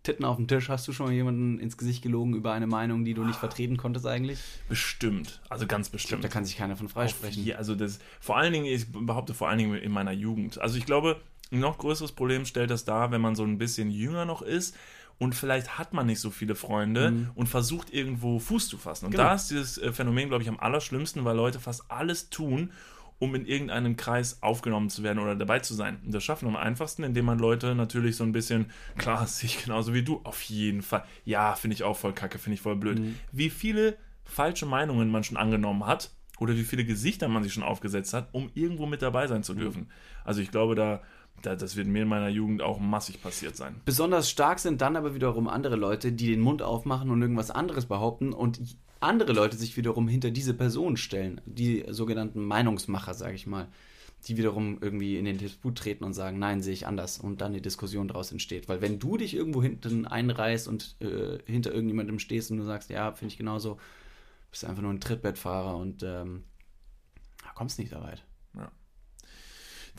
[0.02, 0.68] Titten auf dem Tisch.
[0.68, 3.76] Hast du schon mal jemanden ins Gesicht gelogen über eine Meinung, die du nicht vertreten
[3.76, 4.38] konntest eigentlich?
[4.68, 5.40] Bestimmt.
[5.48, 6.24] Also ganz bestimmt.
[6.24, 7.44] Da kann sich keiner von freisprechen.
[7.44, 10.60] Je, also das, vor allen Dingen, ich behaupte vor allen Dingen in meiner Jugend.
[10.60, 11.20] Also ich glaube,
[11.52, 14.74] ein noch größeres Problem stellt das dar, wenn man so ein bisschen jünger noch ist
[15.20, 17.30] und vielleicht hat man nicht so viele Freunde mhm.
[17.34, 19.04] und versucht irgendwo Fuß zu fassen.
[19.04, 19.24] Und genau.
[19.24, 22.72] da ist dieses äh, Phänomen, glaube ich, am allerschlimmsten, weil Leute fast alles tun,
[23.20, 26.00] um in irgendeinem Kreis aufgenommen zu werden oder dabei zu sein.
[26.04, 29.62] Und das schaffen am einfachsten, indem man Leute natürlich so ein bisschen, klar, sehe ich
[29.62, 31.04] genauso wie du, auf jeden Fall.
[31.24, 32.98] Ja, finde ich auch voll kacke, finde ich voll blöd.
[32.98, 33.16] Mhm.
[33.30, 37.62] Wie viele falsche Meinungen man schon angenommen hat oder wie viele Gesichter man sich schon
[37.62, 39.82] aufgesetzt hat, um irgendwo mit dabei sein zu dürfen.
[39.82, 39.90] Mhm.
[40.24, 41.02] Also ich glaube, da
[41.42, 43.80] das wird mir in meiner Jugend auch massig passiert sein.
[43.86, 47.86] Besonders stark sind dann aber wiederum andere Leute, die den Mund aufmachen und irgendwas anderes
[47.86, 48.60] behaupten und
[49.00, 51.40] andere Leute sich wiederum hinter diese Person stellen.
[51.46, 53.68] Die sogenannten Meinungsmacher, sage ich mal.
[54.26, 57.54] Die wiederum irgendwie in den Disput treten und sagen, nein, sehe ich anders und dann
[57.54, 58.68] die Diskussion daraus entsteht.
[58.68, 62.90] Weil wenn du dich irgendwo hinten einreißt und äh, hinter irgendjemandem stehst und du sagst,
[62.90, 63.78] ja, finde ich genauso,
[64.50, 66.44] bist einfach nur ein Trittbettfahrer und ähm,
[67.60, 68.24] kommst nicht so weit.
[68.56, 68.72] Ja.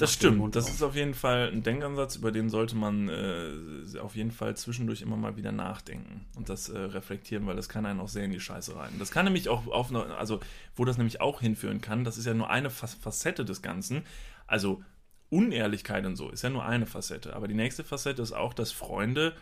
[0.01, 0.55] Das stimmt.
[0.55, 4.57] Das ist auf jeden Fall ein Denkansatz, über den sollte man äh, auf jeden Fall
[4.57, 8.25] zwischendurch immer mal wieder nachdenken und das äh, reflektieren, weil das kann einen auch sehr
[8.25, 8.97] in die Scheiße reiten.
[8.97, 10.39] Das kann nämlich auch auf also
[10.75, 14.03] wo das nämlich auch hinführen kann, das ist ja nur eine Facette des Ganzen.
[14.47, 14.83] Also
[15.29, 17.35] Unehrlichkeit und so ist ja nur eine Facette.
[17.35, 19.35] Aber die nächste Facette ist auch, dass Freunde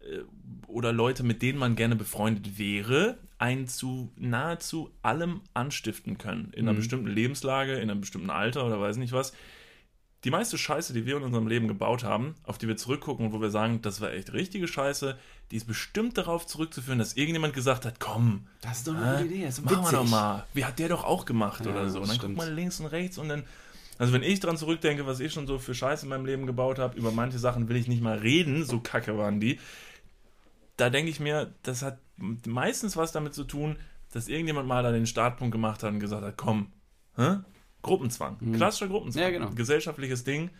[0.00, 0.22] äh,
[0.66, 6.52] oder Leute, mit denen man gerne befreundet wäre, einen zu nahezu allem anstiften können.
[6.52, 6.78] In einer mhm.
[6.78, 9.32] bestimmten Lebenslage, in einem bestimmten Alter oder weiß nicht was
[10.26, 13.32] die meiste Scheiße, die wir in unserem Leben gebaut haben, auf die wir zurückgucken und
[13.32, 15.16] wo wir sagen, das war echt richtige Scheiße,
[15.52, 19.22] die ist bestimmt darauf zurückzuführen, dass irgendjemand gesagt hat, komm, das ist doch eine äh,
[19.22, 20.44] gute Idee, das ist machen wir doch mal.
[20.52, 22.00] Wie hat der doch auch gemacht ja, oder so.
[22.00, 22.36] Und dann stimmt.
[22.36, 23.44] guck mal links und rechts und dann,
[23.98, 26.80] also wenn ich dran zurückdenke, was ich schon so für Scheiße in meinem Leben gebaut
[26.80, 29.60] habe, über manche Sachen will ich nicht mal reden, so kacke waren die.
[30.76, 33.76] Da denke ich mir, das hat meistens was damit zu tun,
[34.12, 36.72] dass irgendjemand mal da den Startpunkt gemacht hat und gesagt hat, komm,
[37.14, 37.36] hä?
[37.82, 38.36] Gruppenzwang.
[38.40, 38.54] Mhm.
[38.54, 39.22] Klassischer Gruppenzwang.
[39.22, 39.50] Ja, genau.
[39.50, 40.50] Gesellschaftliches Ding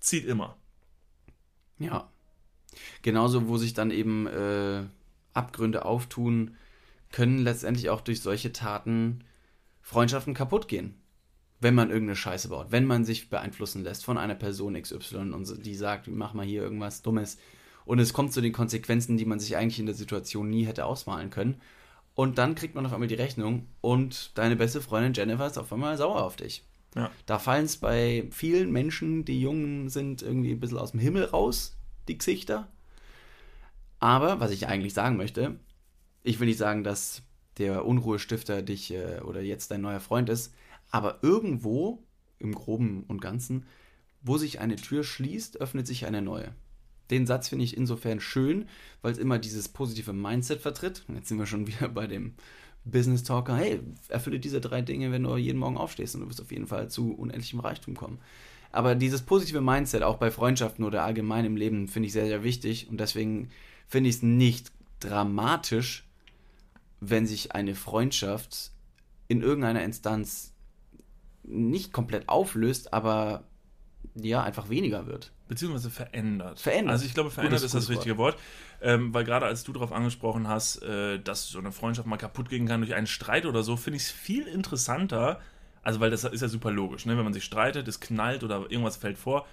[0.00, 0.56] zieht immer.
[1.78, 2.10] Ja.
[3.02, 4.84] Genauso, wo sich dann eben äh,
[5.32, 6.56] Abgründe auftun,
[7.10, 9.24] können letztendlich auch durch solche Taten
[9.82, 10.94] Freundschaften kaputt gehen.
[11.58, 15.66] Wenn man irgendeine Scheiße baut, wenn man sich beeinflussen lässt von einer Person XY und
[15.66, 17.36] die sagt, mach mal hier irgendwas Dummes
[17.84, 20.86] und es kommt zu den Konsequenzen, die man sich eigentlich in der Situation nie hätte
[20.86, 21.60] ausmalen können
[22.20, 25.72] und dann kriegt man auf einmal die Rechnung und deine beste Freundin Jennifer ist auf
[25.72, 26.62] einmal sauer auf dich.
[26.94, 27.10] Ja.
[27.24, 31.24] Da fallen es bei vielen Menschen, die jung sind, irgendwie ein bisschen aus dem Himmel
[31.24, 31.78] raus,
[32.08, 32.68] die Gesichter.
[34.00, 35.58] Aber, was ich eigentlich sagen möchte,
[36.22, 37.22] ich will nicht sagen, dass
[37.56, 40.52] der Unruhestifter dich äh, oder jetzt dein neuer Freund ist,
[40.90, 42.02] aber irgendwo
[42.38, 43.64] im Groben und Ganzen,
[44.20, 46.54] wo sich eine Tür schließt, öffnet sich eine neue.
[47.10, 48.68] Den Satz finde ich insofern schön,
[49.02, 51.04] weil es immer dieses positive Mindset vertritt.
[51.14, 52.34] Jetzt sind wir schon wieder bei dem
[52.84, 53.56] Business Talker.
[53.56, 56.66] Hey, erfülle diese drei Dinge, wenn du jeden Morgen aufstehst und du wirst auf jeden
[56.66, 58.18] Fall zu unendlichem Reichtum kommen.
[58.72, 62.44] Aber dieses positive Mindset, auch bei Freundschaften oder allgemein im Leben, finde ich sehr, sehr
[62.44, 62.88] wichtig.
[62.88, 63.50] Und deswegen
[63.88, 64.70] finde ich es nicht
[65.00, 66.06] dramatisch,
[67.00, 68.70] wenn sich eine Freundschaft
[69.26, 70.52] in irgendeiner Instanz
[71.42, 73.44] nicht komplett auflöst, aber
[74.24, 75.32] ja, einfach weniger wird.
[75.48, 76.60] Beziehungsweise verändert.
[76.60, 76.92] Verändert.
[76.92, 78.34] Also ich glaube, verändert gutes, ist das richtige Wort.
[78.34, 78.42] Wort.
[78.82, 82.48] Ähm, weil gerade als du darauf angesprochen hast, äh, dass so eine Freundschaft mal kaputt
[82.48, 85.40] gehen kann durch einen Streit oder so, finde ich es viel interessanter,
[85.82, 87.16] also weil das ist ja super logisch, ne?
[87.16, 89.46] wenn man sich streitet, es knallt oder irgendwas fällt vor,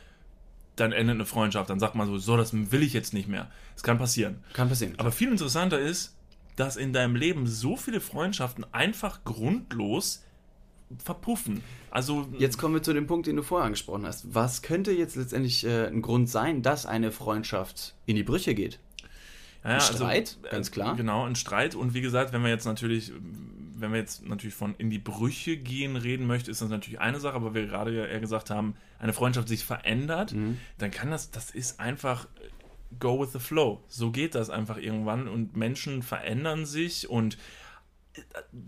[0.76, 3.50] dann endet eine Freundschaft, dann sagt man so, so, das will ich jetzt nicht mehr.
[3.76, 4.44] Es kann passieren.
[4.54, 4.94] Kann passieren.
[4.98, 6.16] Aber viel interessanter ist,
[6.56, 10.24] dass in deinem Leben so viele Freundschaften einfach grundlos
[11.04, 11.64] verpuffen.
[11.92, 14.34] Also jetzt kommen wir zu dem Punkt, den du vorher angesprochen hast.
[14.34, 18.80] Was könnte jetzt letztendlich äh, ein Grund sein, dass eine Freundschaft in die Brüche geht?
[19.64, 20.96] Ja, ein also, Streit, also, ganz klar.
[20.96, 21.76] Genau, ein Streit.
[21.76, 23.12] Und wie gesagt, wenn wir jetzt natürlich,
[23.76, 27.20] wenn wir jetzt natürlich von in die Brüche gehen reden möchte, ist das natürlich eine
[27.20, 30.58] Sache, aber wir gerade ja eher gesagt haben, eine Freundschaft sich verändert, mhm.
[30.78, 33.84] dann kann das, das ist einfach äh, go with the flow.
[33.88, 37.38] So geht das einfach irgendwann und Menschen verändern sich und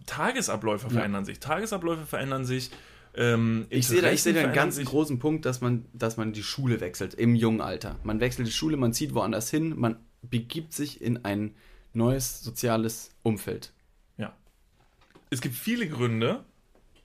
[0.05, 1.25] Tagesabläufe verändern ja.
[1.25, 1.39] sich.
[1.39, 2.71] Tagesabläufe verändern sich.
[3.15, 6.31] Ähm, ich sehe da, ich sehe da einen ganz großen Punkt, dass man, dass man
[6.31, 7.97] die Schule wechselt im jungen Alter.
[8.03, 11.55] Man wechselt die Schule, man zieht woanders hin, man begibt sich in ein
[11.93, 13.73] neues soziales Umfeld.
[14.17, 14.35] Ja.
[15.29, 16.43] Es gibt viele Gründe,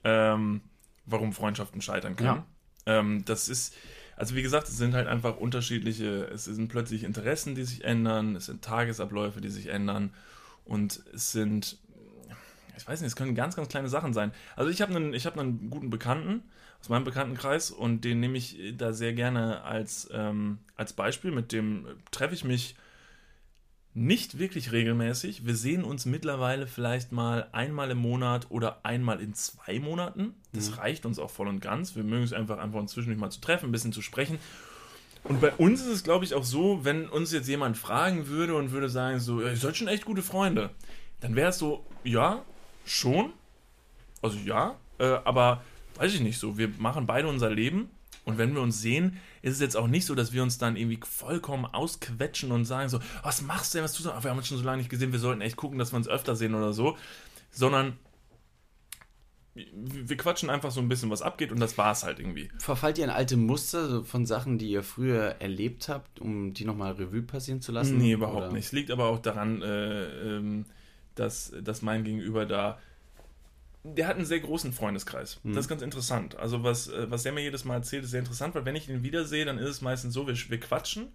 [0.03, 0.61] ähm,
[1.05, 2.43] warum Freundschaften scheitern können.
[2.85, 2.99] Ja.
[2.99, 3.73] Ähm, das ist,
[4.15, 8.35] also wie gesagt, es sind halt einfach unterschiedliche, es sind plötzlich Interessen, die sich ändern,
[8.35, 10.13] es sind Tagesabläufe, die sich ändern
[10.65, 11.79] und es sind
[12.77, 14.31] ich weiß nicht, es können ganz, ganz kleine Sachen sein.
[14.55, 16.43] Also ich habe einen, hab einen guten Bekannten
[16.79, 21.31] aus meinem Bekanntenkreis und den nehme ich da sehr gerne als, ähm, als Beispiel.
[21.31, 22.75] Mit dem treffe ich mich
[23.95, 25.45] nicht wirklich regelmäßig.
[25.45, 30.33] Wir sehen uns mittlerweile vielleicht mal einmal im Monat oder einmal in zwei Monaten.
[30.51, 30.75] Das mhm.
[30.75, 31.95] reicht uns auch voll und ganz.
[31.95, 34.37] Wir mögen es einfach, einfach uns zwischendurch mal zu treffen, ein bisschen zu sprechen.
[35.23, 38.55] Und bei uns ist es, glaube ich, auch so, wenn uns jetzt jemand fragen würde
[38.55, 40.69] und würde sagen, so, ja, ihr seid schon echt gute Freunde,
[41.21, 42.43] dann wäre es so, ja,
[42.85, 43.33] schon.
[44.21, 45.63] Also ja, äh, aber
[45.95, 46.57] weiß ich nicht so.
[46.57, 47.89] Wir machen beide unser Leben
[48.25, 50.75] und wenn wir uns sehen, ist es jetzt auch nicht so, dass wir uns dann
[50.75, 54.11] irgendwie vollkommen ausquetschen und sagen so, was machst du denn, was tust du?
[54.11, 55.97] Ach, wir haben uns schon so lange nicht gesehen, wir sollten echt gucken, dass wir
[55.97, 56.97] uns öfter sehen oder so.
[57.51, 57.97] Sondern
[59.53, 62.49] wir quatschen einfach so ein bisschen, was abgeht und das war es halt irgendwie.
[62.57, 66.93] Verfallt ihr in alte Muster von Sachen, die ihr früher erlebt habt, um die nochmal
[66.93, 67.97] Revue passieren zu lassen?
[67.97, 68.51] Nee, überhaupt oder?
[68.51, 68.65] nicht.
[68.65, 70.65] Es liegt aber auch daran, äh, ähm,
[71.15, 72.77] dass, dass mein Gegenüber da
[73.87, 75.39] der hat einen sehr großen Freundeskreis.
[75.43, 75.53] Mhm.
[75.53, 76.35] Das ist ganz interessant.
[76.37, 78.89] Also, was, äh, was er mir jedes Mal erzählt, ist sehr interessant, weil wenn ich
[78.89, 81.09] ihn wiedersehe, dann ist es meistens so, wir, wir quatschen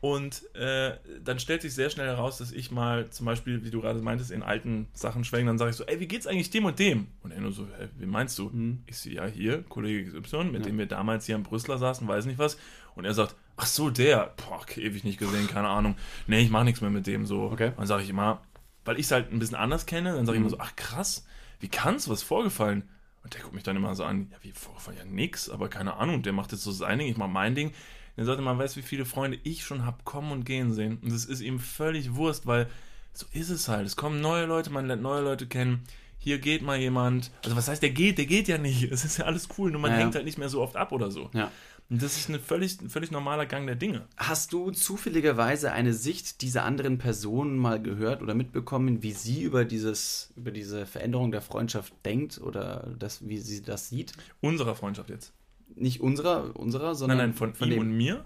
[0.00, 0.92] und äh,
[1.24, 4.30] dann stellt sich sehr schnell heraus, dass ich mal zum Beispiel, wie du gerade meintest,
[4.30, 7.08] in alten Sachen schwenke, dann sage ich so, ey, wie geht's eigentlich dem und dem?
[7.22, 8.50] Und er nur so, hä, wie meinst du?
[8.50, 8.82] Mhm.
[8.86, 10.66] Ich sehe ja hier, Kollege XY, mit ja.
[10.66, 12.58] dem wir damals hier in Brüsseler saßen, weiß nicht was.
[12.94, 15.96] Und er sagt, ach so, der, boah, ewig nicht gesehen, keine Ahnung.
[16.26, 17.42] Nee, ich mache nichts mehr mit dem so.
[17.44, 17.72] Okay.
[17.76, 18.42] Dann sage ich immer,
[18.86, 20.48] weil ich es halt ein bisschen anders kenne, dann sage ich mhm.
[20.48, 21.24] immer so, ach krass
[21.60, 22.84] wie kann's, was vorgefallen?
[23.22, 24.98] Und der guckt mich dann immer so an, ja, wie vorgefallen?
[24.98, 27.72] Ja, nix, aber keine Ahnung, der macht jetzt so sein Ding, ich mach mein Ding.
[28.16, 30.98] Dann sollte man weiß, wie viele Freunde ich schon hab kommen und gehen sehen.
[31.02, 32.68] Und das ist ihm völlig Wurst, weil
[33.12, 33.86] so ist es halt.
[33.86, 35.82] Es kommen neue Leute, man lernt neue Leute kennen.
[36.18, 37.30] Hier geht mal jemand.
[37.44, 38.16] Also was heißt, der geht?
[38.18, 38.82] Der geht ja nicht.
[38.90, 40.92] Es ist ja alles cool, nur man ja, hängt halt nicht mehr so oft ab
[40.92, 41.30] oder so.
[41.34, 41.50] Ja.
[41.88, 44.08] Und das ist ein völlig, völlig normaler Gang der Dinge.
[44.16, 49.64] Hast du zufälligerweise eine Sicht dieser anderen Person mal gehört oder mitbekommen, wie sie über,
[49.64, 54.14] dieses, über diese Veränderung der Freundschaft denkt oder das, wie sie das sieht?
[54.40, 55.32] Unserer Freundschaft jetzt.
[55.76, 57.18] Nicht unserer, unserer sondern.
[57.18, 58.24] Nein, nein, von, von ihm und mir?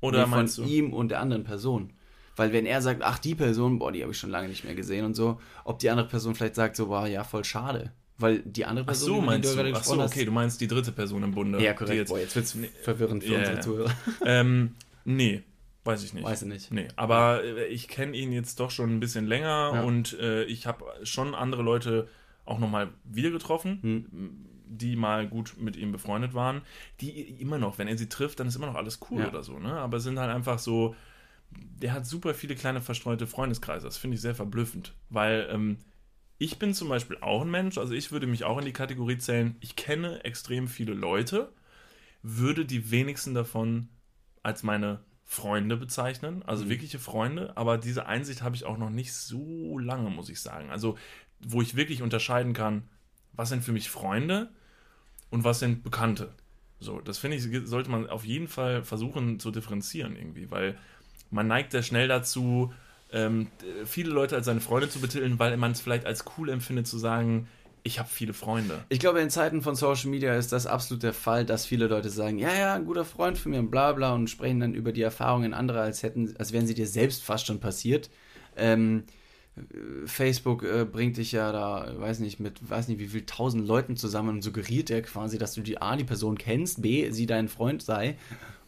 [0.00, 0.70] Oder nee, meinst von du?
[0.70, 1.92] ihm und der anderen Person.
[2.34, 4.74] Weil wenn er sagt, ach, die Person, boah, die habe ich schon lange nicht mehr
[4.74, 7.92] gesehen und so, ob die andere Person vielleicht sagt, so, war ja, voll schade.
[8.20, 9.72] Weil die andere Person, Ach so, meinst du?
[9.74, 11.62] Ach so, okay, du meinst die dritte Person im Bunde.
[11.62, 11.96] Ja, korrekt.
[11.96, 13.90] Jetzt, Boah, jetzt wird es verwirrend für yeah, unsere Zuhörer.
[14.26, 15.42] Ähm, nee,
[15.84, 16.24] weiß ich nicht.
[16.24, 16.70] Weiß ich nicht.
[16.70, 19.82] Nee, aber äh, ich kenne ihn jetzt doch schon ein bisschen länger ja.
[19.82, 22.08] und äh, ich habe schon andere Leute
[22.44, 24.46] auch nochmal wieder getroffen, hm.
[24.66, 26.60] die mal gut mit ihm befreundet waren,
[27.00, 29.28] die immer noch, wenn er sie trifft, dann ist immer noch alles cool ja.
[29.28, 29.72] oder so, ne?
[29.72, 30.94] Aber sind halt einfach so,
[31.50, 33.86] der hat super viele kleine verstreute Freundeskreise.
[33.86, 35.78] Das finde ich sehr verblüffend, weil ähm,
[36.40, 39.18] ich bin zum Beispiel auch ein Mensch, also ich würde mich auch in die Kategorie
[39.18, 41.52] zählen, ich kenne extrem viele Leute,
[42.22, 43.90] würde die wenigsten davon
[44.42, 46.70] als meine Freunde bezeichnen, also mhm.
[46.70, 50.70] wirkliche Freunde, aber diese Einsicht habe ich auch noch nicht so lange, muss ich sagen.
[50.70, 50.96] Also,
[51.40, 52.88] wo ich wirklich unterscheiden kann,
[53.34, 54.50] was sind für mich Freunde
[55.28, 56.32] und was sind Bekannte.
[56.78, 60.78] So, das finde ich, sollte man auf jeden Fall versuchen zu differenzieren irgendwie, weil
[61.30, 62.72] man neigt sehr schnell dazu,
[63.12, 63.48] ähm,
[63.84, 66.98] viele Leute als seine Freunde zu betiteln, weil man es vielleicht als cool empfindet zu
[66.98, 67.48] sagen,
[67.82, 68.84] ich habe viele Freunde.
[68.88, 72.10] Ich glaube, in Zeiten von Social Media ist das absolut der Fall, dass viele Leute
[72.10, 74.92] sagen, ja, ja, ein guter Freund von mir und bla bla und sprechen dann über
[74.92, 78.10] die Erfahrungen anderer, als hätten, als wären sie dir selbst fast schon passiert.
[78.56, 79.04] Ähm,
[80.04, 83.96] Facebook äh, bringt dich ja da, weiß nicht, mit weiß nicht wie viel tausend Leuten
[83.96, 87.48] zusammen und suggeriert dir quasi, dass du die A, die Person kennst, B, sie dein
[87.48, 88.16] Freund sei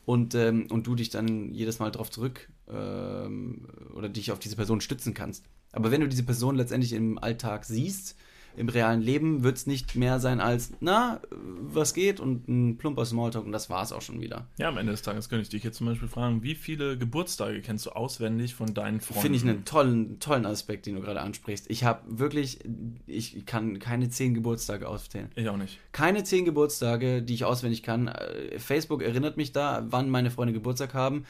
[0.05, 4.57] und, ähm, und du dich dann jedes Mal darauf zurück ähm, oder dich auf diese
[4.57, 5.45] Person stützen kannst.
[5.73, 8.17] Aber wenn du diese Person letztendlich im Alltag siehst,
[8.57, 13.05] im realen Leben wird es nicht mehr sein als, na, was geht und ein plumper
[13.05, 14.47] Smalltalk und das war es auch schon wieder.
[14.59, 17.61] Ja, am Ende des Tages könnte ich dich jetzt zum Beispiel fragen, wie viele Geburtstage
[17.63, 19.23] kennst du auswendig von deinen Freunden?
[19.23, 21.71] Finde ich einen tollen, tollen Aspekt, den du gerade ansprichst.
[21.71, 22.59] Ich habe wirklich,
[23.07, 25.31] ich kann keine zehn Geburtstage aufzählen.
[25.35, 25.79] Ich auch nicht.
[25.93, 28.09] Keine zehn Geburtstage, die ich auswendig kann.
[28.09, 31.25] Äh, Facebook erinnert mich da, wann meine Freunde Geburtstag haben.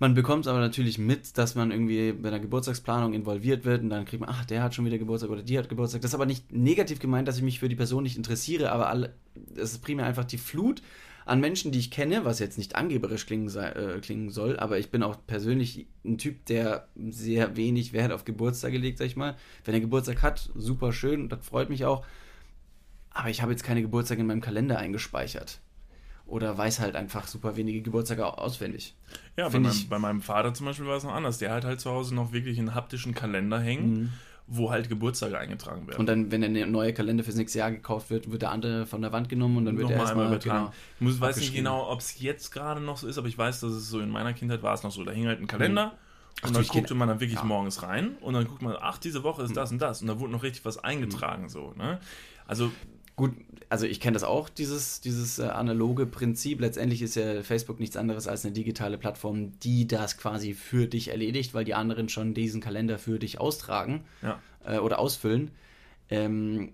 [0.00, 4.06] Man bekommt aber natürlich mit, dass man irgendwie bei einer Geburtstagsplanung involviert wird und dann
[4.06, 6.00] kriegt man, ach, der hat schon wieder Geburtstag oder die hat Geburtstag.
[6.00, 9.10] Das ist aber nicht negativ gemeint, dass ich mich für die Person nicht interessiere, aber
[9.56, 10.80] es ist primär einfach die Flut
[11.26, 14.90] an Menschen, die ich kenne, was jetzt nicht angeberisch klingen, äh, klingen soll, aber ich
[14.90, 19.36] bin auch persönlich ein Typ, der sehr wenig Wert auf Geburtstag legt, sag ich mal.
[19.66, 22.06] Wenn er Geburtstag hat, super schön, das freut mich auch.
[23.10, 25.60] Aber ich habe jetzt keine Geburtstage in meinem Kalender eingespeichert
[26.30, 28.94] oder weiß halt einfach super wenige Geburtstage auswendig.
[29.36, 31.38] Ja, bei meinem, bei meinem, Vater zum Beispiel war es noch anders.
[31.38, 33.92] Der hat halt zu Hause noch wirklich einen haptischen Kalender hängen.
[33.92, 34.12] Mhm.
[34.52, 36.00] Wo halt Geburtstage eingetragen werden.
[36.00, 39.00] Und dann, wenn der neue Kalender fürs nächste Jahr gekauft wird, wird der andere von
[39.00, 40.72] der Wand genommen und dann wird er erstmal übertragen.
[40.98, 43.60] Genau, ich weiß nicht genau, ob es jetzt gerade noch so ist, aber ich weiß,
[43.60, 45.04] dass es so in meiner Kindheit war es noch so.
[45.04, 45.86] Da hing halt ein Kalender.
[45.86, 45.92] Mhm.
[46.42, 47.44] Ach, und dann guckte man dann wirklich ja.
[47.44, 49.54] morgens rein und dann guckt man, ach, diese Woche ist mhm.
[49.54, 50.02] das und das.
[50.02, 51.48] Und da wurde noch richtig was eingetragen, mhm.
[51.48, 52.00] so, ne?
[52.48, 52.72] Also
[53.20, 53.34] Gut,
[53.68, 56.58] also ich kenne das auch, dieses, dieses äh, analoge Prinzip.
[56.62, 61.08] Letztendlich ist ja Facebook nichts anderes als eine digitale Plattform, die das quasi für dich
[61.08, 64.40] erledigt, weil die anderen schon diesen Kalender für dich austragen Ja.
[64.64, 65.50] äh, oder ausfüllen.
[66.08, 66.70] Ähm,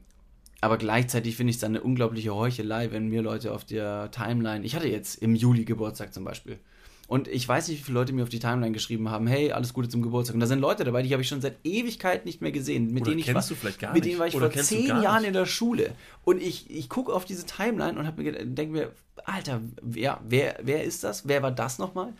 [0.61, 4.65] aber gleichzeitig finde ich es dann eine unglaubliche Heuchelei, wenn mir Leute auf der Timeline,
[4.65, 6.61] ich hatte jetzt im Juli Geburtstag zum Beispiel,
[7.09, 9.73] und ich weiß nicht, wie viele Leute mir auf die Timeline geschrieben haben, hey, alles
[9.73, 10.35] Gute zum Geburtstag.
[10.35, 12.92] Und da sind Leute dabei, die habe ich schon seit Ewigkeit nicht mehr gesehen.
[12.92, 14.11] Mit Oder denen ich kennst war, du vielleicht gar mit nicht.
[14.12, 15.29] denen war ich Oder vor zehn Jahren nicht.
[15.29, 15.92] in der Schule.
[16.25, 18.92] Und ich, ich gucke auf diese Timeline und denke mir,
[19.25, 21.29] Alter, wer, wer, wer ist das?
[21.29, 22.12] Wer war das nochmal?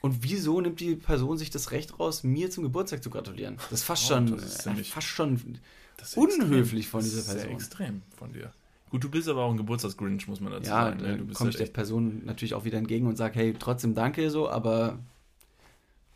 [0.00, 3.56] Und wieso nimmt die Person sich das Recht raus, mir zum Geburtstag zu gratulieren?
[3.70, 5.58] Das ist fast Oh, schon, das ist äh, fast schon
[6.16, 6.90] unhöflich extrem.
[6.90, 7.54] von dieser Das ist Sehr Person.
[7.56, 8.52] extrem von dir.
[8.90, 11.00] Gut, du bist aber auch ein Geburtstagsgrinch, muss man dazu Ja, sagen.
[11.02, 11.08] ne?
[11.08, 13.94] da Du bist komme ich der Person natürlich auch wieder entgegen und sage, hey, trotzdem
[13.94, 14.98] danke so, aber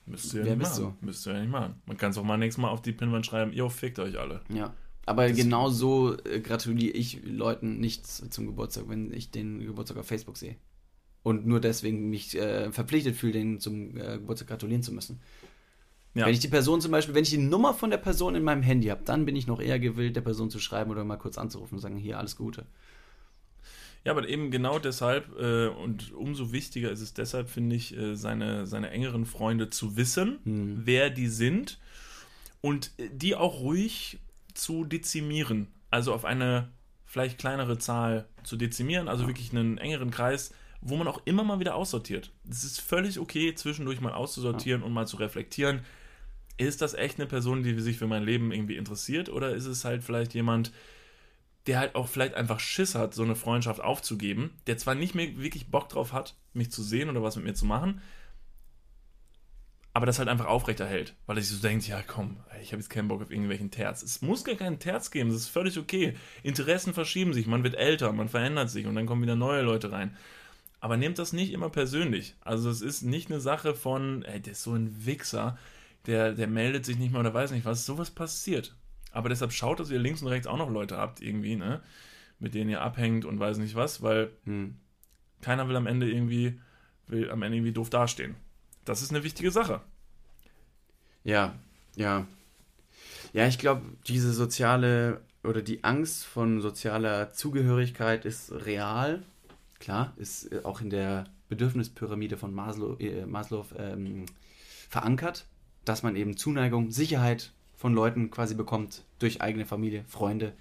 [0.07, 0.95] müsst ihr ja wer nicht bist machen.
[1.01, 1.75] Müsst ihr ja nicht machen.
[1.87, 4.41] Man kann es auch mal nächstes Mal auf die Pinwand schreiben, ihr fickt euch alle.
[4.49, 4.75] ja.
[5.05, 9.97] Aber Das- genau so äh, gratuliere ich Leuten nicht zum Geburtstag, wenn ich den Geburtstag
[9.99, 10.55] auf Facebook sehe.
[11.25, 15.19] Und nur deswegen mich äh, verpflichtet fühle, den zum äh, Geburtstag gratulieren zu müssen.
[16.15, 16.27] Ja.
[16.27, 18.63] Wenn ich die Person zum Beispiel, wenn ich die Nummer von der Person in meinem
[18.63, 21.39] Handy habe, dann bin ich noch eher gewillt, der Person zu schreiben oder mal kurz
[21.39, 22.67] anzurufen und sagen, hier, alles Gute.
[24.05, 28.15] Ja, aber eben genau deshalb äh, und umso wichtiger ist es deshalb, finde ich, äh,
[28.17, 30.83] seine, seine engeren Freunde zu wissen, Hm.
[30.85, 31.79] wer die sind
[32.61, 34.19] und äh, die auch ruhig
[34.55, 35.69] zu dezimieren.
[35.91, 36.69] Also auf eine
[37.07, 41.61] vielleicht kleinere Zahl zu dezimieren, also wirklich einen engeren Kreis, wo man auch immer mal
[41.61, 42.33] wieder aussortiert.
[42.51, 45.81] Es ist völlig okay, zwischendurch mal auszusortieren und mal zu reflektieren.
[46.67, 49.85] Ist das echt eine Person, die sich für mein Leben irgendwie interessiert oder ist es
[49.85, 50.73] halt vielleicht jemand,
[51.67, 55.39] der halt auch vielleicht einfach Schiss hat, so eine Freundschaft aufzugeben, der zwar nicht mehr
[55.39, 58.01] wirklich Bock drauf hat, mich zu sehen oder was mit mir zu machen,
[59.95, 62.89] aber das halt einfach aufrechterhält, weil er sich so denkt, ja komm, ich habe jetzt
[62.89, 64.03] keinen Bock auf irgendwelchen Terz.
[64.03, 66.15] Es muss gar keinen Terz geben, das ist völlig okay.
[66.43, 69.93] Interessen verschieben sich, man wird älter, man verändert sich und dann kommen wieder neue Leute
[69.93, 70.17] rein.
[70.81, 72.35] Aber nehmt das nicht immer persönlich.
[72.41, 75.59] Also es ist nicht eine Sache von, ey, der ist so ein Wichser,
[76.07, 77.87] der, der meldet sich nicht mehr oder weiß nicht was.
[77.87, 78.75] Sowas passiert.
[79.13, 81.83] Aber deshalb schaut, dass ihr links und rechts auch noch Leute habt, irgendwie, ne?
[82.39, 84.77] Mit denen ihr abhängt und weiß nicht was, weil Hm.
[85.43, 86.61] keiner will am Ende irgendwie,
[87.07, 88.35] will am Ende irgendwie doof dastehen.
[88.85, 89.81] Das ist eine wichtige Sache.
[91.25, 91.55] Ja,
[91.95, 92.27] ja.
[93.33, 99.23] Ja, ich glaube, diese soziale oder die Angst von sozialer Zugehörigkeit ist real.
[99.79, 104.27] Klar, ist äh, auch in der Bedürfnispyramide von Maslow, äh, Maslow ähm,
[104.89, 105.47] verankert,
[105.85, 110.53] dass man eben Zuneigung, Sicherheit von Leuten quasi bekommt durch eigene Familie, Freunde.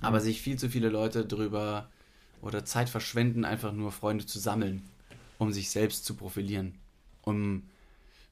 [0.00, 1.90] Aber sich viel zu viele Leute drüber
[2.42, 4.82] oder Zeit verschwenden, einfach nur Freunde zu sammeln,
[5.38, 6.74] um sich selbst zu profilieren,
[7.22, 7.62] um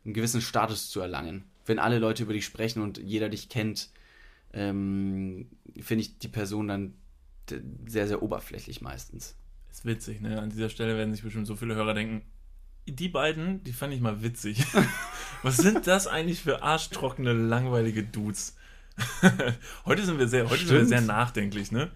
[0.04, 1.44] einen gewissen Status zu erlangen.
[1.64, 3.88] Wenn alle Leute über dich sprechen und jeder dich kennt,
[4.52, 5.46] ähm,
[5.80, 6.94] finde ich die Person dann
[7.86, 9.36] sehr, sehr oberflächlich meistens.
[9.70, 10.40] Ist witzig, ne?
[10.40, 12.22] An dieser Stelle werden sich bestimmt so viele Hörer denken,
[12.86, 14.64] die beiden, die fand ich mal witzig.
[15.42, 18.56] Was sind das eigentlich für arschtrockene, langweilige Dudes?
[19.86, 21.90] heute sind wir sehr, heute sind wir sehr nachdenklich, ne?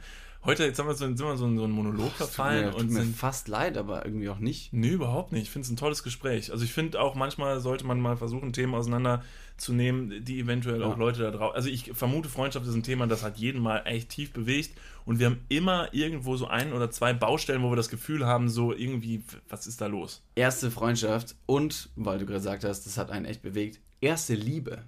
[0.44, 3.00] Heute, jetzt haben wir so, sind wir so so einen Monolog verfallen tut und mir
[3.02, 4.72] sind fast leid, aber irgendwie auch nicht.
[4.72, 5.42] Nee, überhaupt nicht.
[5.42, 6.52] Ich finde es ein tolles Gespräch.
[6.52, 10.86] Also ich finde auch manchmal sollte man mal versuchen, Themen auseinanderzunehmen, die eventuell Ja.
[10.86, 11.52] auch Leute da drauf.
[11.56, 14.78] Also ich vermute, Freundschaft ist ein Thema, das hat jeden mal echt tief bewegt.
[15.06, 18.48] Und wir haben immer irgendwo so ein oder zwei Baustellen, wo wir das Gefühl haben,
[18.48, 20.22] so irgendwie, was ist da los?
[20.34, 24.82] Erste Freundschaft und, weil du gerade gesagt hast, das hat einen echt bewegt, erste Liebe.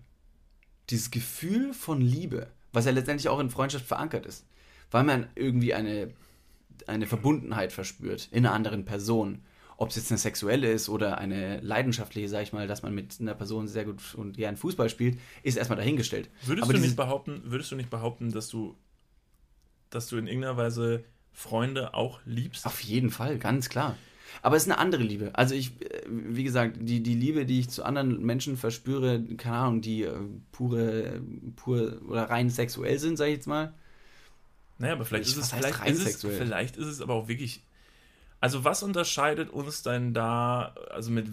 [0.90, 4.44] Dieses Gefühl von Liebe, was ja letztendlich auch in Freundschaft verankert ist.
[4.90, 6.10] Weil man irgendwie eine,
[6.88, 9.42] eine Verbundenheit verspürt in einer anderen Person.
[9.76, 13.18] Ob es jetzt eine sexuelle ist oder eine leidenschaftliche, sag ich mal, dass man mit
[13.20, 16.28] einer Person sehr gut und gern Fußball spielt, ist erstmal dahingestellt.
[16.44, 18.74] Würdest Aber du nicht behaupten, würdest du nicht behaupten, dass du,
[19.90, 22.66] dass du in irgendeiner Weise Freunde auch liebst?
[22.66, 23.96] Auf jeden Fall, ganz klar.
[24.42, 25.30] Aber es ist eine andere Liebe.
[25.34, 29.56] Also ich, äh, wie gesagt, die, die Liebe, die ich zu anderen Menschen verspüre, keine
[29.56, 30.14] Ahnung, die äh,
[30.52, 31.20] pure,
[31.56, 33.72] pur oder rein sexuell sind, sag ich jetzt mal.
[34.78, 36.36] Naja, aber vielleicht Ich- ist es, vielleicht rein ist es, sexuell?
[36.38, 37.62] vielleicht ist es aber auch wirklich.
[38.40, 41.26] Also was unterscheidet uns denn da, also mit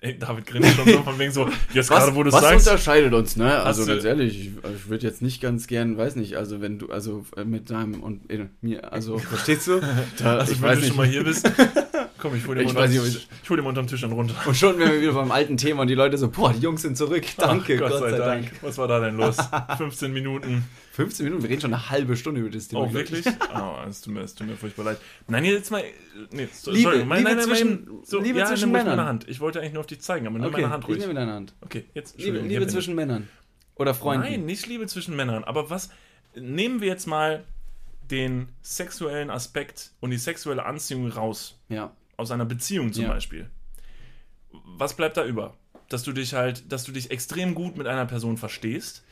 [0.00, 2.68] Ey, David grinst schon so von wegen so, jetzt gerade wo du es was sagst.
[2.68, 3.60] unterscheidet uns, ne?
[3.64, 6.88] Also ganz ehrlich, ich, ich würde jetzt nicht ganz gern, weiß nicht, also wenn du,
[6.90, 9.80] also äh, mit deinem und äh, mir, also verstehst du?
[10.18, 10.88] Da, Also ich wenn weiß du nicht.
[10.90, 11.50] schon mal hier bist,
[12.18, 14.34] komm, ich hol dir mal nicht, ich- ich hol dir mal unterm Tisch dann runter.
[14.46, 16.82] Und schon wären wir wieder beim alten Thema und die Leute so, boah, die Jungs
[16.82, 18.52] sind zurück, danke, Ach, Gott, sei, Dank.
[18.62, 19.36] Was war da denn los?
[19.78, 20.64] 15 Minuten.
[20.98, 22.82] 15 Minuten, wir reden schon eine halbe Stunde über das Thema.
[22.82, 22.92] Oh, ich.
[22.92, 23.24] wirklich?
[23.54, 24.98] Oh, es tut mir, es tut mir furchtbar leid.
[25.28, 25.84] Nein, jetzt mal.
[26.32, 27.04] Nee, so, Liebe, sorry.
[27.06, 28.96] Nein, Liebe nein, zwischen- nein, so, Liebe ja, zwischen Männern.
[28.96, 29.28] meine Hand.
[29.28, 30.98] Ich wollte eigentlich nur auf dich zeigen, aber nimm Okay, meine Hand ich ruhig.
[30.98, 31.54] nehme deine Hand.
[31.60, 32.18] Okay, jetzt.
[32.18, 33.28] Liebe, Liebe zwischen Männern.
[33.76, 33.96] Oder ich.
[33.96, 34.26] Freunden.
[34.28, 35.44] Nein, nicht Liebe zwischen Männern.
[35.44, 35.88] Aber was.
[36.34, 37.44] Nehmen wir jetzt mal
[38.10, 41.58] den sexuellen Aspekt und die sexuelle Anziehung raus.
[41.68, 41.92] Ja.
[42.16, 43.10] Aus einer Beziehung zum Ja.
[43.10, 43.48] Beispiel.
[44.76, 45.56] Was bleibt da über?
[45.88, 49.04] Dass du dich halt, dass du dich extrem gut mit einer Person verstehst.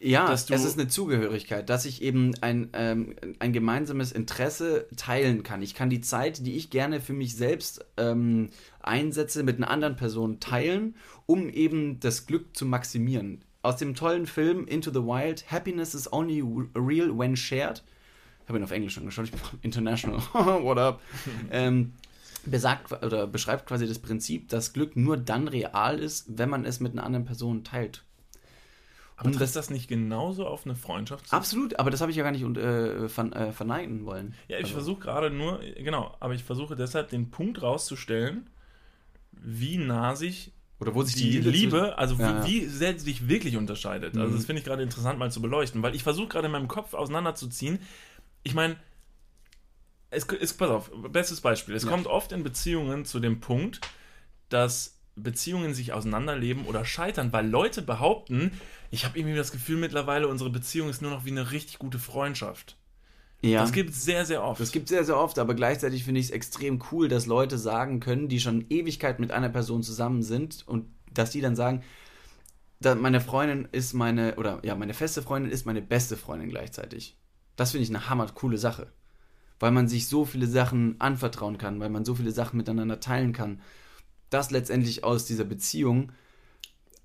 [0.00, 5.62] Ja, es ist eine Zugehörigkeit, dass ich eben ein, ähm, ein gemeinsames Interesse teilen kann.
[5.62, 8.50] Ich kann die Zeit, die ich gerne für mich selbst ähm,
[8.82, 10.94] einsetze, mit einer anderen Person teilen,
[11.26, 13.40] um eben das Glück zu maximieren.
[13.62, 16.42] Aus dem tollen Film Into the Wild, Happiness is only
[16.74, 17.82] real when shared.
[18.42, 20.20] Ich habe ihn auf Englisch angeschaut, ich bin international.
[20.32, 21.00] What up?
[21.50, 21.94] ähm,
[22.44, 26.80] besagt oder beschreibt quasi das Prinzip, dass Glück nur dann real ist, wenn man es
[26.80, 28.04] mit einer anderen Person teilt.
[29.16, 31.36] Aber Und trifft das nicht genauso auf eine Freundschaft zu?
[31.36, 34.34] Absolut, aber das habe ich ja gar nicht und, äh, vern, äh, verneinen wollen.
[34.48, 38.50] Ja, ich Also- versuche gerade nur, genau, aber ich versuche deshalb den Punkt rauszustellen,
[39.32, 43.04] wie nah sich Oder wo sich die, die, Liebe, also Ja, wie, wie sehr sie
[43.04, 44.16] sich wirklich unterscheidet.
[44.16, 44.36] Also Mhm.
[44.36, 46.94] das finde ich gerade interessant mal zu beleuchten, weil ich versuche gerade in meinem Kopf
[46.94, 47.78] auseinanderzuziehen.
[48.42, 48.76] Ich meine,
[50.10, 51.74] es ist, pass auf, bestes Beispiel.
[51.76, 51.90] Es Ja.
[51.90, 53.80] kommt oft in Beziehungen zu dem Punkt,
[54.48, 58.52] dass Beziehungen sich auseinanderleben oder scheitern, weil Leute behaupten,
[58.90, 61.98] ich habe irgendwie das Gefühl mittlerweile, unsere Beziehung ist nur noch wie eine richtig gute
[61.98, 62.76] Freundschaft.
[63.42, 64.60] Ja, Das gibt es sehr, sehr oft.
[64.60, 68.00] das gibt sehr, sehr oft, aber gleichzeitig finde ich es extrem cool, dass Leute sagen
[68.00, 71.82] können, die schon Ewigkeit mit einer Person zusammen sind und dass die dann sagen,
[72.80, 77.16] meine Freundin ist meine, oder ja, meine feste Freundin ist meine beste Freundin gleichzeitig.
[77.56, 78.88] Das finde ich eine hammer coole Sache.
[79.60, 83.32] Weil man sich so viele Sachen anvertrauen kann, weil man so viele Sachen miteinander teilen
[83.32, 83.60] kann,
[84.34, 86.10] dass letztendlich aus dieser Beziehung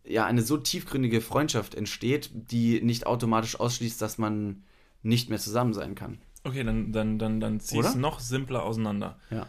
[0.03, 4.63] ja eine so tiefgründige Freundschaft entsteht, die nicht automatisch ausschließt, dass man
[5.03, 6.17] nicht mehr zusammen sein kann.
[6.43, 9.19] Okay, dann, dann, dann, dann zieh es noch simpler auseinander.
[9.29, 9.47] Ja.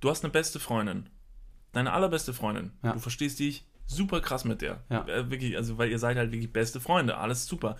[0.00, 1.08] Du hast eine beste Freundin.
[1.72, 2.70] Deine allerbeste Freundin.
[2.82, 2.92] Ja.
[2.92, 4.84] Du verstehst dich super krass mit der.
[4.88, 5.06] Ja.
[5.08, 7.16] Äh, Wirklich, also weil ihr seid halt wirklich beste Freunde.
[7.18, 7.76] Alles super.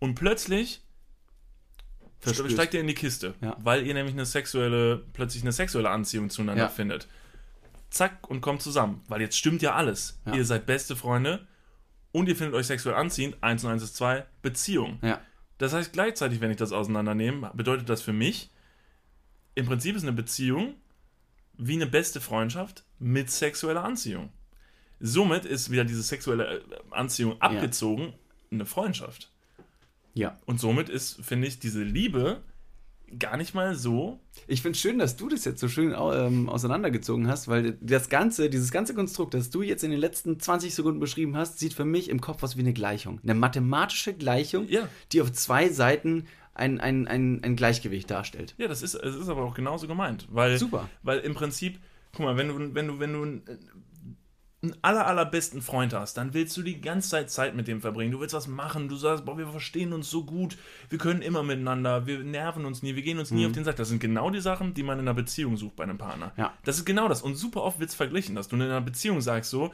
[0.00, 0.82] Und plötzlich
[2.20, 2.52] Verstößt.
[2.52, 3.56] steigt ihr in die Kiste, Ja.
[3.60, 6.68] weil ihr nämlich eine sexuelle, plötzlich eine sexuelle Anziehung zueinander Ja.
[6.68, 7.08] findet.
[7.94, 9.02] Zack und kommt zusammen.
[9.08, 10.20] Weil jetzt stimmt ja alles.
[10.26, 10.34] Ja.
[10.34, 11.46] Ihr seid beste Freunde
[12.12, 13.36] und ihr findet euch sexuell anziehend.
[13.40, 14.26] Eins und eins ist zwei.
[14.42, 14.98] Beziehung.
[15.02, 15.20] Ja.
[15.58, 18.50] Das heißt, gleichzeitig, wenn ich das auseinandernehme, bedeutet das für mich,
[19.54, 20.74] im Prinzip ist eine Beziehung
[21.56, 24.32] wie eine beste Freundschaft mit sexueller Anziehung.
[24.98, 28.14] Somit ist wieder diese sexuelle äh, Anziehung abgezogen,
[28.50, 29.30] eine Freundschaft.
[30.14, 30.38] Ja.
[30.46, 32.42] Und somit ist, finde ich, diese Liebe
[33.18, 34.18] gar nicht mal so.
[34.46, 38.08] Ich finde es schön, dass du das jetzt so schön ähm, auseinandergezogen hast, weil das
[38.08, 41.74] ganze, dieses ganze Konstrukt, das du jetzt in den letzten 20 Sekunden beschrieben hast, sieht
[41.74, 43.20] für mich im Kopf aus wie eine Gleichung.
[43.22, 44.88] Eine mathematische Gleichung, Ja.
[45.12, 48.54] die auf zwei Seiten ein, ein, ein, ein Gleichgewicht darstellt.
[48.58, 50.26] Ja, das ist, es ist aber auch genauso gemeint.
[50.30, 50.88] Weil, Super.
[51.02, 51.78] Weil im Prinzip,
[52.12, 53.40] guck mal, wenn du, wenn du, wenn du
[54.64, 58.12] einen, aller, allerbesten Freund hast, dann willst du die ganze Zeit Zeit mit dem verbringen.
[58.12, 60.56] Du willst was machen, du sagst, boah, wir verstehen uns so gut,
[60.88, 63.76] wir können immer miteinander, wir nerven uns nie, wir gehen uns nie auf den Sack.
[63.76, 66.32] Das sind genau die Sachen, die man in einer Beziehung sucht bei einem Partner.
[66.36, 66.52] Ja.
[66.64, 67.22] Das ist genau das.
[67.22, 69.70] Und super oft wird es verglichen, dass du in einer Beziehung sagst so,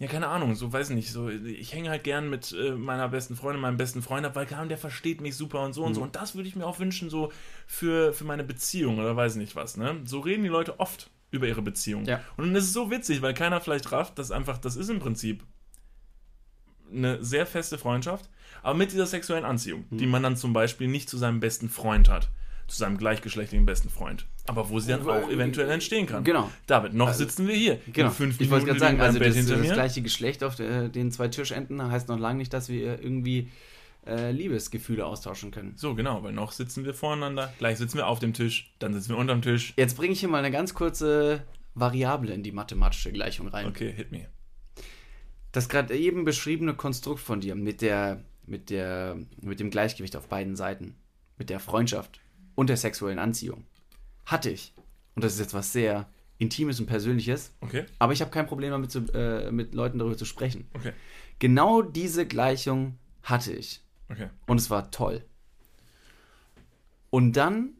[0.00, 3.36] ja, keine Ahnung, so weiß nicht, so, ich hänge halt gern mit äh, meiner besten
[3.36, 6.02] Freundin, meinem besten Freund ab, weil klar, der versteht mich super und so und so.
[6.02, 7.30] Und das würde ich mir auch wünschen, so
[7.66, 10.00] für, für meine Beziehung oder weiß nicht was, ne?
[10.04, 12.04] So reden die Leute oft über ihre Beziehung.
[12.04, 12.20] Ja.
[12.36, 15.44] Und das ist so witzig, weil keiner vielleicht rafft, dass einfach, das ist im Prinzip
[16.92, 18.28] eine sehr feste Freundschaft,
[18.62, 19.98] aber mit dieser sexuellen Anziehung, Hm.
[19.98, 22.30] die man dann zum Beispiel nicht zu seinem besten Freund hat,
[22.68, 26.24] zu seinem gleichgeschlechtlichen besten Freund, aber wo sie dann auch eventuell entstehen kann.
[26.24, 26.50] Genau.
[26.66, 27.78] David, noch sitzen wir hier.
[27.92, 28.08] Genau.
[28.08, 31.28] In fünf ich wollte gerade sagen, also das, das gleiche Geschlecht auf der, den zwei
[31.28, 33.50] Tischenden heißt noch lange nicht, dass wir irgendwie
[34.06, 35.74] äh, Liebesgefühle austauschen können.
[35.76, 39.10] So, genau, weil noch sitzen wir voreinander, gleich sitzen wir auf dem Tisch, dann sitzen
[39.10, 39.72] wir unterm Tisch.
[39.76, 41.42] Jetzt bringe ich hier mal eine ganz kurze
[41.74, 43.66] Variable in die mathematische Gleichung rein.
[43.66, 44.28] Okay, hit me.
[45.52, 50.28] Das gerade eben beschriebene Konstrukt von dir mit der, mit der, mit dem Gleichgewicht auf
[50.28, 50.96] beiden Seiten,
[51.38, 52.20] mit der Freundschaft
[52.54, 53.64] und der sexuellen Anziehung,
[54.26, 54.72] hatte ich.
[55.14, 58.72] Und das ist jetzt was sehr Intimes und Persönliches, Okay, aber ich habe kein Problem
[58.72, 60.66] damit, zu, äh, mit Leuten darüber zu sprechen.
[60.74, 60.92] okay,
[61.38, 63.83] Genau diese Gleichung hatte ich.
[64.08, 64.28] Okay.
[64.46, 65.24] Und es war toll.
[67.10, 67.74] Und dann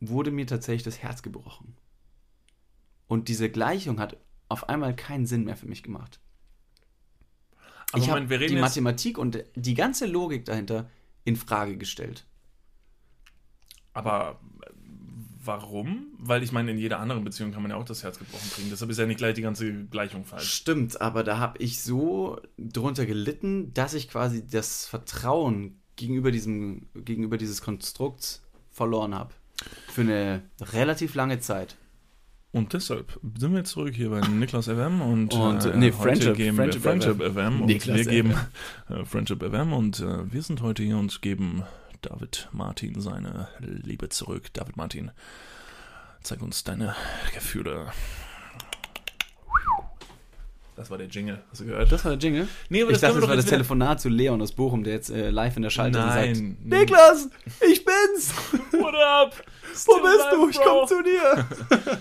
[0.00, 1.76] wurde mir tatsächlich das Herz gebrochen.
[3.06, 4.16] Und diese Gleichung hat
[4.48, 6.20] auf einmal keinen Sinn mehr für mich gemacht.
[7.92, 10.88] Aber ich habe Moment, wir reden die Mathematik und die ganze Logik dahinter
[11.24, 12.26] in Frage gestellt.
[13.92, 14.40] Aber
[15.44, 16.06] warum?
[16.18, 18.68] Weil ich meine, in jeder anderen Beziehung kann man ja auch das Herz gebrochen kriegen.
[18.70, 20.50] Deshalb ist ja nicht gleich die ganze Gleichung falsch.
[20.52, 26.86] Stimmt, aber da habe ich so drunter gelitten, dass ich quasi das Vertrauen gegenüber diesem
[26.94, 29.34] gegenüber dieses Konstrukts verloren habe.
[29.88, 31.76] Für eine relativ lange Zeit.
[32.54, 36.02] Und deshalb sind wir jetzt zurück hier bei Niklas FM und, Und, äh, nee, heute
[36.02, 37.32] Friendship- geben Friendship wir Friendship FM.
[37.34, 38.34] FM und Niklas wir geben
[38.90, 41.62] äh, Friendship FM und äh, wir sind heute hier und geben
[42.02, 44.52] David Martin seine Liebe zurück.
[44.52, 45.10] David Martin,
[46.22, 46.94] zeig uns deine
[47.34, 47.92] Gefühle.
[50.74, 51.92] Das war der Jingle, hast du gehört?
[51.92, 52.48] Das war der Jingle?
[52.70, 54.94] Nee, aber ich das dachte, das war das wieder- Telefonat zu Leon aus Bochum, der
[54.94, 56.64] jetzt äh, live in der Schalte Nein, sagt.
[56.64, 57.28] Niklas,
[57.70, 58.32] ich bin's!
[58.72, 59.34] What up?
[59.86, 60.48] Wo bist du?
[60.48, 61.98] Ich komm zu dir!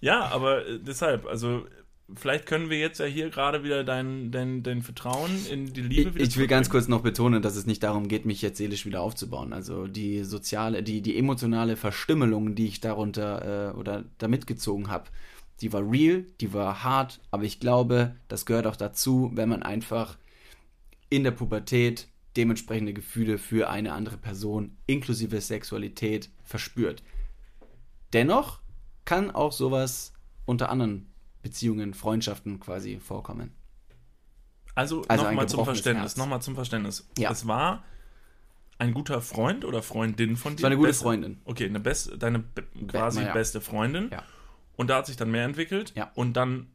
[0.00, 1.66] Ja, aber äh, deshalb, also
[2.14, 6.10] vielleicht können wir jetzt ja hier gerade wieder dein, dein, dein Vertrauen in die Liebe
[6.10, 8.58] Ich, wieder ich will ganz kurz noch betonen, dass es nicht darum geht, mich jetzt
[8.58, 9.52] seelisch wieder aufzubauen.
[9.52, 15.10] Also die soziale, die, die emotionale Verstümmelung, die ich darunter äh, oder da mitgezogen habe,
[15.60, 19.62] die war real, die war hart, aber ich glaube, das gehört auch dazu, wenn man
[19.62, 20.18] einfach
[21.10, 27.02] in der Pubertät dementsprechende Gefühle für eine andere Person inklusive Sexualität verspürt.
[28.12, 28.60] Dennoch
[29.04, 30.12] kann auch sowas
[30.44, 31.13] unter anderen
[31.44, 33.52] Beziehungen, Freundschaften quasi vorkommen.
[34.74, 37.08] Also, Also nochmal zum Verständnis, nochmal zum Verständnis.
[37.16, 37.30] Ja.
[37.30, 37.84] Es war
[38.78, 40.56] ein guter Freund oder Freundin von dir?
[40.56, 41.40] Es war eine gute Beste- Freundin.
[41.44, 43.32] Okay, eine best, deine be quasi ja.
[43.32, 44.08] beste Freundin.
[44.10, 44.24] Ja.
[44.74, 45.92] Und da hat sich dann mehr entwickelt.
[45.94, 46.10] Ja.
[46.16, 46.66] Und dann,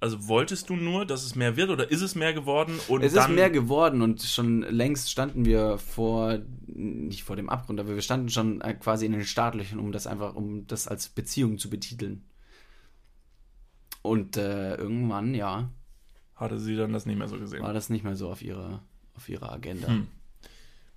[0.00, 2.80] also wolltest du nur, dass es mehr wird oder ist es mehr geworden?
[2.88, 7.50] Und Es dann, ist mehr geworden und schon längst standen wir vor, nicht vor dem
[7.50, 10.88] Abgrund, aber wir standen schon äh, quasi in den Startlöchern, um das einfach, um das
[10.88, 12.24] als Beziehung zu betiteln.
[14.04, 15.70] Und äh, irgendwann, ja,
[16.36, 17.62] hatte sie dann das nicht mehr so gesehen.
[17.62, 18.82] war das nicht mehr so auf ihrer,
[19.16, 19.88] auf ihrer Agenda.
[19.88, 20.08] Hm.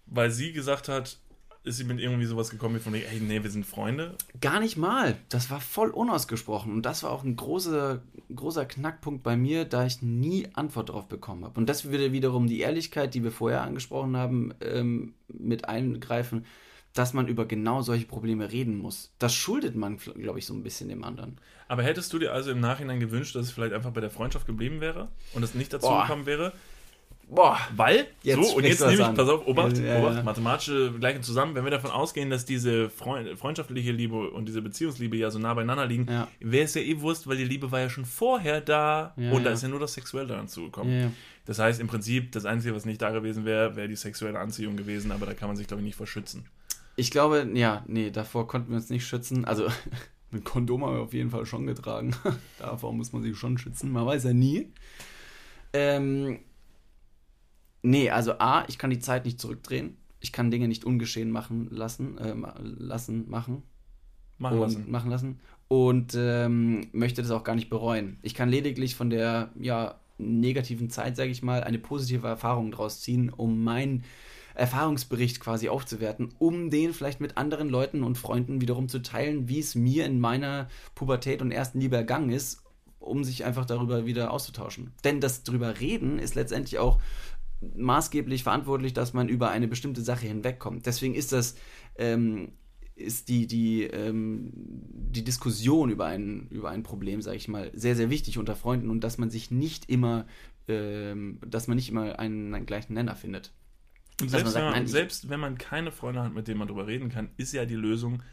[0.08, 1.18] Weil sie gesagt hat,
[1.64, 4.16] ist sie mit irgendwie sowas gekommen wie von, ey, nee, wir sind Freunde.
[4.42, 5.16] Gar nicht mal.
[5.30, 6.74] Das war voll unausgesprochen.
[6.74, 8.02] Und das war auch ein großer,
[8.36, 11.58] großer Knackpunkt bei mir, da ich nie Antwort darauf bekommen habe.
[11.58, 16.46] Und das würde wiederum die Ehrlichkeit, die wir vorher angesprochen haben, ähm, mit eingreifen,
[16.98, 19.12] dass man über genau solche Probleme reden muss.
[19.20, 21.38] Das schuldet man, glaube ich, so ein bisschen dem anderen.
[21.68, 24.46] Aber hättest du dir also im Nachhinein gewünscht, dass es vielleicht einfach bei der Freundschaft
[24.48, 26.04] geblieben wäre und es nicht dazu Boah.
[26.04, 26.54] gekommen wäre?
[27.30, 29.14] Boah, Weil, Jetzt so, und jetzt nehme ich, an.
[29.14, 30.24] pass auf, Obacht, Ja, Obacht, ja.
[30.24, 35.18] mathematische Gleichen zusammen, wenn wir davon ausgehen, dass diese Freund, freundschaftliche Liebe und diese Beziehungsliebe
[35.18, 36.30] ja so nah beieinander liegen, Ja.
[36.40, 39.50] wäre es ja eh Wurst, weil die Liebe war ja schon vorher da und da
[39.52, 40.94] ist ja nur das Sexuelle daran zugekommen.
[40.94, 41.12] Ja, ja.
[41.46, 44.78] Das heißt, im Prinzip, das Einzige, was nicht da gewesen wäre, wäre die sexuelle Anziehung
[44.78, 46.46] gewesen, aber da kann man sich, glaube ich, nicht vor schützen.
[46.98, 49.46] Ich glaube, ja, nee, davor konnten wir uns nicht schützen.
[49.46, 49.68] Also,
[50.32, 52.14] mit Kondom haben wir auf jeden Fall schon getragen.
[52.60, 53.92] davor muss man sich schon schützen.
[53.92, 54.74] Man weiß ja nie.
[55.74, 56.40] Ähm,
[57.84, 59.96] nee, also A, ich kann die Zeit nicht zurückdrehen.
[60.20, 62.34] Ich kann Dinge nicht ungeschehen machen lassen, äh,
[62.64, 63.62] lassen, machen
[64.40, 64.92] Machen lassen.
[64.92, 65.40] machen lassen.
[65.68, 68.18] Und ähm, möchte das auch gar nicht bereuen.
[68.22, 73.02] Ich kann lediglich von der ja, negativen Zeit, sage ich mal, eine positive Erfahrung draus
[73.02, 74.04] ziehen, um meinen
[74.58, 79.60] Erfahrungsbericht quasi aufzuwerten, um den vielleicht mit anderen Leuten und Freunden wiederum zu teilen, wie
[79.60, 82.64] es mir in meiner Pubertät und ersten Liebe ergangen ist,
[83.00, 84.94] um sich einfach darüber wieder auszutauschen.
[85.04, 87.00] Denn das drüber reden ist letztendlich auch
[87.76, 90.86] maßgeblich verantwortlich, dass man über eine bestimmte Sache hinwegkommt.
[90.86, 91.56] Deswegen ist das
[91.98, 92.52] ähm,
[92.98, 97.96] ist die, die, ähm, die Diskussion über ein, über ein Problem, sage ich mal, sehr,
[97.96, 100.26] sehr wichtig unter Freunden und dass man sich nicht immer,
[100.68, 103.52] ähm, dass man nicht immer einen, einen gleichen Nenner findet.
[104.20, 106.58] Und dass selbst, sagt, wenn man, nein, selbst wenn man keine Freunde hat, mit denen
[106.58, 108.24] man darüber reden kann, ist ja die Lösung,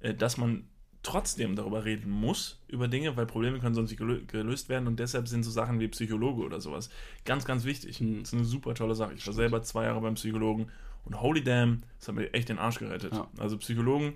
[0.00, 0.64] äh, dass man
[1.02, 5.00] trotzdem darüber reden muss, über Dinge, weil Probleme können sonst nicht gelö- gelöst werden und
[5.00, 6.90] deshalb sind so Sachen wie Psychologe oder sowas
[7.24, 8.00] ganz, ganz wichtig.
[8.00, 8.20] Mhm.
[8.20, 9.14] Das ist eine super tolle Sache.
[9.14, 10.68] Ich war selber zwei Jahre beim Psychologen
[11.04, 13.12] und holy damn, das hat mir echt den Arsch gerettet.
[13.12, 13.28] Ja.
[13.38, 14.12] Also Psychologen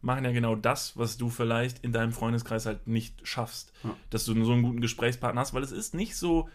[0.00, 3.72] machen ja genau das, was du vielleicht in deinem Freundeskreis halt nicht schaffst.
[3.84, 3.94] Ja.
[4.08, 6.48] Dass du so einen guten Gesprächspartner hast, weil es ist nicht so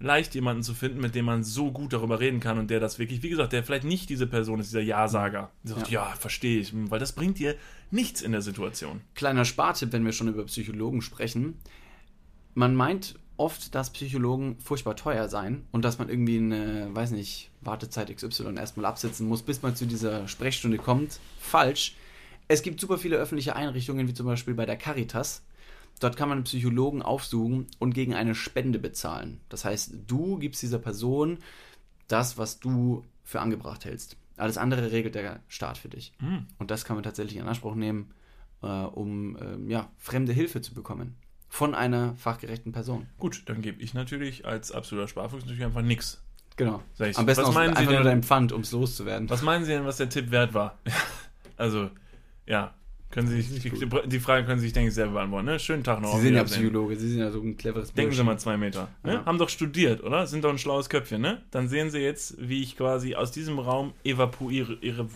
[0.00, 2.98] leicht, jemanden zu finden, mit dem man so gut darüber reden kann und der das
[2.98, 5.50] wirklich, wie gesagt, der vielleicht nicht diese Person ist, dieser Ja-Sager.
[5.62, 7.54] Der sagt, ja, verstehe ich, weil das bringt dir
[7.90, 9.02] nichts in der Situation.
[9.14, 11.58] Kleiner Spartipp, wenn wir schon über Psychologen sprechen.
[12.54, 17.50] Man meint oft, dass Psychologen furchtbar teuer seien und dass man irgendwie eine, weiß nicht,
[17.60, 21.20] Wartezeit XY erstmal absitzen muss, bis man zu dieser Sprechstunde kommt.
[21.38, 21.94] Falsch.
[22.48, 25.42] Es gibt super viele öffentliche Einrichtungen, wie zum Beispiel bei der Caritas.
[26.00, 29.40] Dort kann man einen Psychologen aufsuchen und gegen eine Spende bezahlen.
[29.50, 31.38] Das heißt, du gibst dieser Person
[32.08, 34.16] das, was du für angebracht hältst.
[34.36, 36.12] Alles andere regelt der Staat für dich.
[36.18, 36.46] Hm.
[36.58, 38.14] Und das kann man tatsächlich in Anspruch nehmen,
[38.62, 41.16] äh, um ähm, ja, fremde Hilfe zu bekommen.
[41.50, 43.06] Von einer fachgerechten Person.
[43.18, 46.22] Gut, dann gebe ich natürlich als absoluter Sparfuchs natürlich einfach nichts.
[46.56, 46.82] Genau.
[46.98, 49.28] Ich, Am besten was meinen Sie einfach nur denn- dein Pfand, um es loszuwerden.
[49.28, 50.78] Was meinen Sie denn, was der Tipp wert war?
[51.56, 51.90] also,
[52.46, 52.74] ja,
[53.10, 55.46] können Sie sich, die, die Frage können Sie sich, denke ich, selber beantworten.
[55.46, 55.58] Ne?
[55.58, 56.14] Schönen Tag noch.
[56.16, 56.44] Sie sind ja.
[56.44, 58.88] Psychologe, Sie sind ja so ein cleveres Denken Sie mal zwei Meter.
[59.02, 59.14] Ne?
[59.14, 59.24] Ja.
[59.24, 60.26] Haben doch studiert, oder?
[60.28, 61.42] Sind doch ein schlaues Köpfchen, ne?
[61.50, 64.78] Dann sehen Sie jetzt, wie ich quasi aus diesem Raum evakuiere.
[64.80, 65.08] Ihre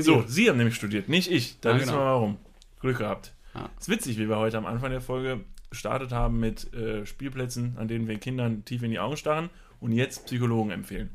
[0.00, 1.60] so, Sie haben nämlich studiert, nicht ich.
[1.60, 2.00] Da Ja, wissen genau.
[2.00, 2.36] wir warum.
[2.80, 3.32] Glück gehabt.
[3.54, 3.68] Ja.
[3.78, 5.40] Ist witzig, wie wir heute am Anfang der Folge
[5.70, 9.50] gestartet haben mit äh, Spielplätzen, an denen wir Kindern tief in die Augen starren
[9.80, 11.10] und jetzt Psychologen empfehlen.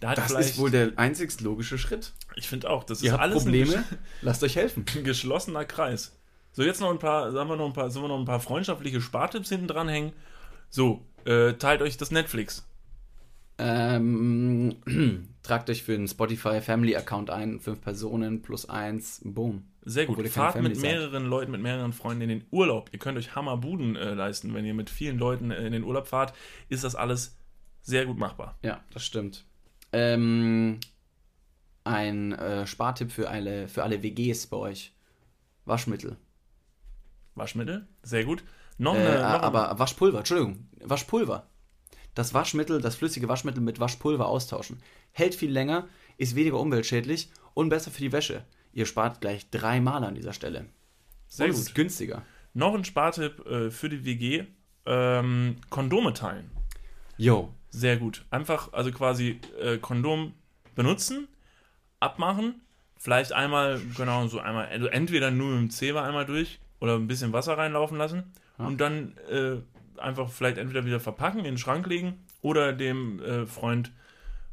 [0.00, 2.12] Da hat Das ist wohl der einzigst logische Schritt.
[2.36, 3.84] ich finde auch, das Ihr ist habt alles Probleme,
[4.22, 4.84] lasst euch helfen.
[4.96, 6.16] ein geschlossener Kreis.
[6.52, 8.40] So, jetzt noch ein paar, sagen wir noch ein paar, sollen wir noch ein paar
[8.40, 10.12] freundschaftliche Spartipps hinten dranhängen?
[10.70, 12.64] So, äh, teilt euch das Netflix.
[13.58, 14.76] Ähm,
[15.42, 19.64] tragt euch für einen Spotify Family Account ein, fünf Personen plus eins, boom.
[19.82, 20.16] Sehr gut.
[20.28, 20.92] Fahrt Family mit seid.
[20.92, 22.90] mehreren Leuten, mit mehreren Freunden in den Urlaub.
[22.92, 24.52] Ihr könnt euch Hammerbuden äh, leisten.
[24.54, 26.34] Wenn ihr mit vielen Leuten äh, in den Urlaub fahrt,
[26.68, 27.36] ist das alles
[27.80, 28.58] sehr gut machbar.
[28.62, 29.44] Ja, das stimmt.
[29.92, 30.78] Ähm,
[31.84, 34.92] ein äh, Spartipp für alle, für alle WGs bei euch.
[35.64, 36.16] Waschmittel.
[37.34, 38.42] Waschmittel, sehr gut.
[38.78, 41.46] Noch Äh, eine, noch ein- aber Waschpulver, Entschuldigung, Waschpulver.
[42.14, 44.82] Das Waschmittel, das flüssige Waschmittel mit Waschpulver austauschen.
[45.12, 48.44] Hält viel länger, ist weniger umweltschädlich und besser für die Wäsche.
[48.72, 50.66] Ihr spart gleich dreimal an dieser Stelle.
[51.28, 51.60] Sehr und gut.
[51.60, 52.22] ist günstiger.
[52.54, 54.44] noch ein Spartipp äh, für die WG:
[54.86, 56.50] ähm, Kondome teilen.
[57.16, 57.52] Yo.
[57.70, 58.24] Sehr gut.
[58.30, 60.32] Einfach, also quasi äh, Kondom
[60.74, 61.28] benutzen,
[62.00, 62.60] abmachen,
[62.96, 67.06] vielleicht einmal, genau, so einmal, also entweder nur mit dem Zewa einmal durch oder ein
[67.08, 68.24] bisschen Wasser reinlaufen lassen
[68.58, 68.66] Ja.
[68.66, 69.56] und dann äh,
[70.00, 73.90] einfach vielleicht entweder wieder verpacken, in den Schrank legen oder dem äh, Freund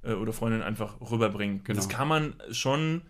[0.03, 1.63] äh, oder Freundin einfach rüberbringen.
[1.63, 1.78] Genau.
[1.78, 3.03] Das kann man schon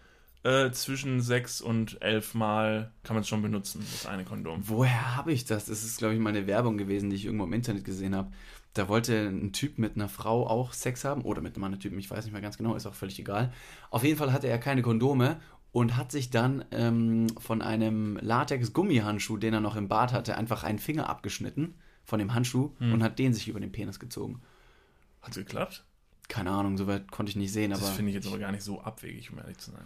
[0.43, 4.61] äh, zwischen sechs und elf Mal kann man es schon benutzen, das eine Kondom.
[4.67, 5.65] Woher habe ich das?
[5.65, 8.31] Das ist, glaube ich, mal eine Werbung gewesen, die ich irgendwo im Internet gesehen habe.
[8.75, 11.97] Da wollte ein Typ mit einer Frau auch Sex haben oder mit einem anderen Typen,
[11.97, 13.51] ich weiß nicht mehr ganz genau, ist auch völlig egal.
[13.89, 15.39] Auf jeden Fall hatte er keine Kondome
[15.71, 20.63] und hat sich dann ähm, von einem Latex-Gummihandschuh, den er noch im Bad hatte, einfach
[20.63, 24.41] einen Finger abgeschnitten von dem Handschuh und hat den sich über den Penis gezogen.
[25.21, 25.85] Hat geklappt?
[26.27, 28.63] Keine Ahnung, soweit konnte ich nicht sehen, aber Das finde ich jetzt aber gar nicht
[28.63, 29.83] so abwegig, um ehrlich zu sein.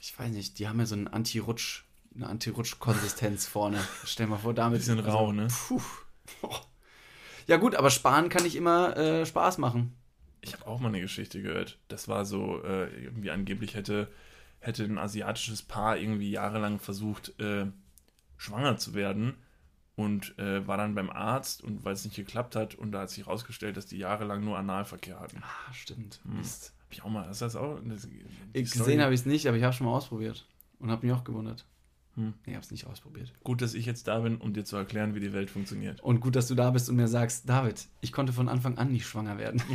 [0.00, 1.84] ich weiß nicht, die haben ja so einen Anti-Rutsch,
[2.14, 3.78] eine Anti-Rutsch-Konsistenz vorne.
[4.04, 4.78] Stell dir mal vor, damit.
[4.78, 5.48] Bisschen rau, ne?
[5.48, 5.80] Puh.
[7.48, 9.96] Ja gut, aber sparen kann nicht immer äh, Spaß machen.
[10.42, 11.78] Ich habe auch mal eine Geschichte gehört.
[11.88, 14.08] Das war so, äh, irgendwie angeblich hätte,
[14.60, 17.66] hätte ein asiatisches Paar irgendwie jahrelang versucht, äh,
[18.36, 19.34] schwanger zu werden
[19.96, 23.10] und äh, war dann beim Arzt und weil es nicht geklappt hat und da hat
[23.10, 25.42] sich herausgestellt, dass die jahrelang nur Analverkehr hatten.
[25.42, 26.20] Ah, stimmt.
[26.24, 26.36] Hm.
[26.36, 26.74] Mist.
[26.84, 27.80] Hab ich auch mal, hast du das auch?
[27.82, 28.06] Das,
[28.52, 30.46] Ich gesehen habe ich es nicht, aber ich habe schon mal ausprobiert.
[30.78, 31.64] Und habe mich auch gewundert.
[32.18, 32.34] Hm.
[32.44, 33.32] Nee, ich habe es nicht ausprobiert.
[33.44, 36.02] Gut, dass ich jetzt da bin, um dir zu erklären, wie die Welt funktioniert.
[36.02, 38.90] Und gut, dass du da bist und mir sagst, David, ich konnte von Anfang an
[38.90, 39.62] nicht schwanger werden.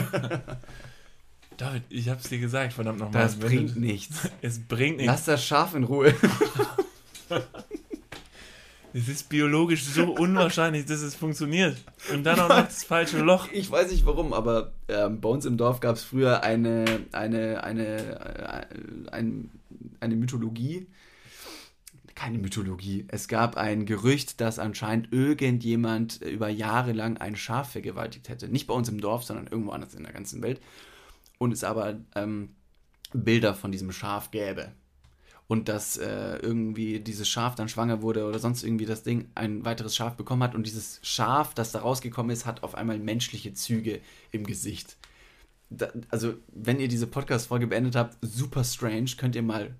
[1.56, 3.22] David, ich hab's dir gesagt, verdammt nochmal.
[3.22, 4.30] Das bringt nichts.
[4.40, 5.12] Es bringt nichts.
[5.12, 6.14] Lass das Schaf in Ruhe.
[8.92, 11.76] Es ist biologisch so unwahrscheinlich, dass es funktioniert.
[12.12, 13.48] Und dann auch noch das falsche Loch.
[13.52, 17.64] Ich weiß nicht warum, aber ähm, bei uns im Dorf gab es früher eine, eine,
[17.64, 19.50] eine, äh, ein,
[19.98, 20.86] eine Mythologie.
[22.14, 23.04] Keine Mythologie.
[23.08, 28.48] Es gab ein Gerücht, dass anscheinend irgendjemand über Jahre lang ein Schaf vergewaltigt hätte.
[28.48, 30.60] Nicht bei uns im Dorf, sondern irgendwo anders in der ganzen Welt.
[31.38, 32.50] Und es aber ähm,
[33.12, 34.72] Bilder von diesem Schaf gäbe.
[35.46, 39.64] Und dass äh, irgendwie dieses Schaf dann schwanger wurde oder sonst irgendwie das Ding ein
[39.64, 40.54] weiteres Schaf bekommen hat.
[40.54, 44.00] Und dieses Schaf, das da rausgekommen ist, hat auf einmal menschliche Züge
[44.30, 44.96] im Gesicht.
[45.70, 49.74] Da, also, wenn ihr diese Podcast-Folge beendet habt, super strange, könnt ihr mal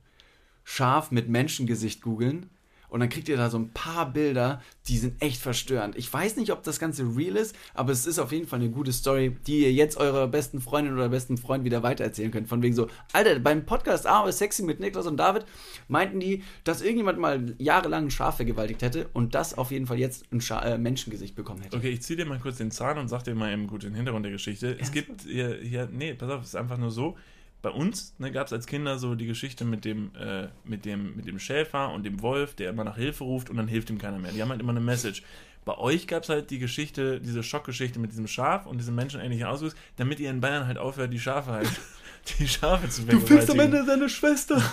[0.73, 2.49] Schaf mit Menschengesicht googeln.
[2.89, 5.97] Und dann kriegt ihr da so ein paar Bilder, die sind echt verstörend.
[5.97, 8.71] Ich weiß nicht, ob das Ganze real ist, aber es ist auf jeden Fall eine
[8.71, 12.49] gute Story, die ihr jetzt eurer besten Freundin oder besten Freund wieder weitererzählen könnt.
[12.49, 15.45] Von wegen so, Alter, beim Podcast Ah, aber Sexy mit Niklas und David
[15.87, 19.99] meinten die, dass irgendjemand mal jahrelang ein Schaf vergewaltigt hätte und das auf jeden Fall
[19.99, 21.77] jetzt ein Scha äh, Menschengesicht bekommen hätte.
[21.77, 23.95] Okay, ich zieh dir mal kurz den Zahn und sag dir mal eben gut den
[23.95, 24.77] Hintergrund der Geschichte.
[24.81, 27.17] Es gibt hier, hier, nee, pass auf, es ist einfach nur so.
[27.63, 31.17] Bei uns ne, gab es als Kinder so die Geschichte mit dem, äh, mit, dem,
[31.17, 33.99] mit dem Schäfer und dem Wolf, der immer nach Hilfe ruft und dann hilft ihm
[33.99, 34.33] keiner mehr.
[34.33, 35.23] Die haben halt immer eine Message.
[35.67, 39.47] Bei euch gab es halt die Geschichte, diese Schockgeschichte mit diesem Schaf und diesem menschenähnlichen
[39.47, 41.69] Ausguss, damit ihr in Bayern halt aufhört, die Schafe halt,
[42.39, 43.87] die Schafe zu vergewaltigen.
[43.87, 44.63] seine Schwester.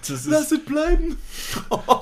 [0.00, 1.18] Das ist, es bleiben.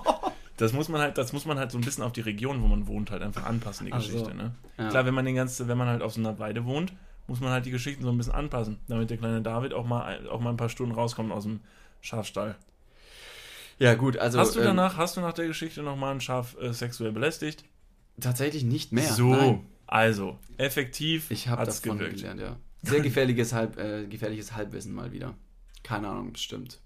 [0.57, 2.67] Das muss man halt, das muss man halt so ein bisschen auf die Region, wo
[2.67, 4.13] man wohnt, halt einfach anpassen, die Ach so.
[4.13, 4.35] Geschichte.
[4.35, 4.53] Ne?
[4.79, 4.89] Ja.
[4.89, 6.93] Klar, wenn man den ganzen, wenn man halt auf so einer Weide wohnt,
[7.27, 10.29] muss man halt die Geschichten so ein bisschen anpassen, damit der kleine David auch mal,
[10.29, 11.61] auch mal ein paar Stunden rauskommt aus dem
[12.01, 12.57] Schafstall.
[13.79, 14.39] Ja, gut, also.
[14.39, 17.65] hast du ähm, danach, hast du nach der Geschichte nochmal ein Schaf äh, sexuell belästigt?
[18.21, 19.13] Tatsächlich nicht mehr.
[19.13, 19.67] so, Nein.
[19.87, 22.17] also, effektiv Ich habe davon gewirkt.
[22.17, 22.57] gelernt, ja.
[22.83, 25.35] Sehr gefährliches, Halb, äh, gefährliches Halbwissen mal wieder.
[25.83, 26.81] Keine Ahnung, bestimmt.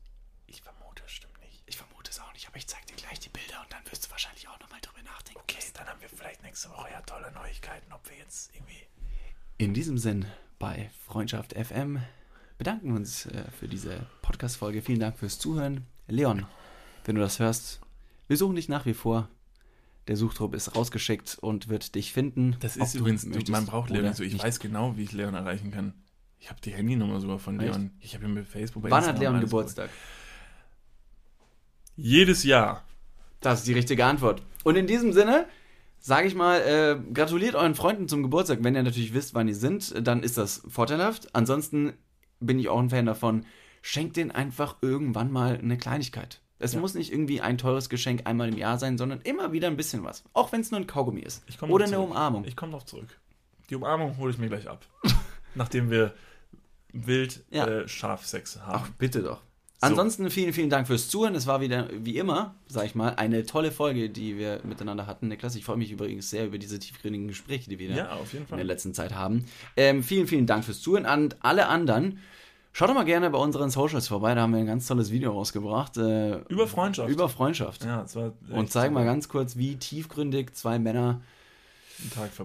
[0.47, 1.63] Ich vermute, das stimmt nicht.
[1.67, 4.07] Ich vermute es auch nicht, aber ich zeig dir gleich die Bilder und dann wirst
[4.07, 5.41] du wahrscheinlich auch nochmal drüber nachdenken.
[5.43, 8.90] Okay, dann haben wir vielleicht nächste Woche ja tolle Neuigkeiten, ob wir jetzt irgendwie.
[9.61, 10.25] In diesem Sinn,
[10.59, 11.99] bei Freundschaft FM
[12.57, 14.81] bedanken wir uns äh, für diese Podcast-Folge.
[14.81, 15.85] Vielen Dank fürs Zuhören.
[16.09, 16.47] Leon,
[17.05, 17.83] wenn du das hörst,
[18.27, 19.29] wir suchen dich nach wie vor.
[20.09, 22.57] Der Suchtrupp ist rausgeschickt und wird dich finden.
[22.61, 24.25] Das ist übrigens, möchtest man braucht Leon oder nicht so.
[24.25, 24.43] Ich nicht.
[24.43, 25.93] weiß genau, wie ich Leon erreichen kann.
[26.39, 27.75] Ich habe die Handynummer sogar von Echt?
[27.75, 27.91] Leon.
[28.01, 29.91] Ich habe ihn mit Facebook bei Wann hat Leon Geburtstag?
[31.97, 32.83] Jedes Jahr.
[33.41, 34.43] Das ist die richtige Antwort.
[34.65, 35.45] Und in diesem Sinne,
[36.01, 38.59] sage ich mal, äh, gratuliert euren Freunden zum Geburtstag.
[38.63, 41.35] Wenn ihr natürlich wisst, wann die sind, dann ist das vorteilhaft.
[41.35, 41.93] Ansonsten
[42.41, 43.45] bin ich auch ein Fan davon,
[43.83, 46.41] schenkt denen einfach irgendwann mal eine Kleinigkeit.
[46.59, 46.81] Es Ja.
[46.81, 50.05] muss nicht irgendwie ein teures Geschenk einmal im Jahr sein, sondern immer wieder ein bisschen
[50.05, 50.25] was.
[50.35, 51.43] Auch wenn es nur ein Kaugummi ist.
[51.63, 52.11] Oder eine zurück.
[52.11, 52.45] Umarmung.
[52.45, 53.19] Ich komme noch zurück.
[53.71, 54.85] Die Umarmung hole ich mir gleich ab.
[55.55, 56.15] nachdem wir
[56.93, 57.67] wild Ja.
[57.67, 58.83] äh, Scharfsex haben.
[58.85, 59.41] Ach, bitte doch.
[59.81, 61.35] Ansonsten vielen, vielen Dank fürs Zuhören.
[61.35, 65.29] Es war wieder, wie immer, sag ich mal, eine tolle Folge, die wir miteinander hatten.
[65.29, 68.65] Niklas, ich freue mich übrigens sehr über diese tiefgründigen Gespräche, die wir ja, in der
[68.65, 69.47] letzten Zeit haben.
[69.77, 71.07] Ähm, vielen, vielen Dank fürs Zuhören.
[71.07, 72.19] An alle anderen,
[72.73, 74.35] schaut doch mal gerne bei unseren Socials vorbei.
[74.35, 75.97] Da haben wir ein ganz tolles Video rausgebracht.
[75.97, 77.09] Äh, Über Freundschaft.
[77.09, 77.85] über Freundschaft.
[77.85, 81.23] ja, war Und zeigen mal ganz kurz, wie tiefgründig zwei Männer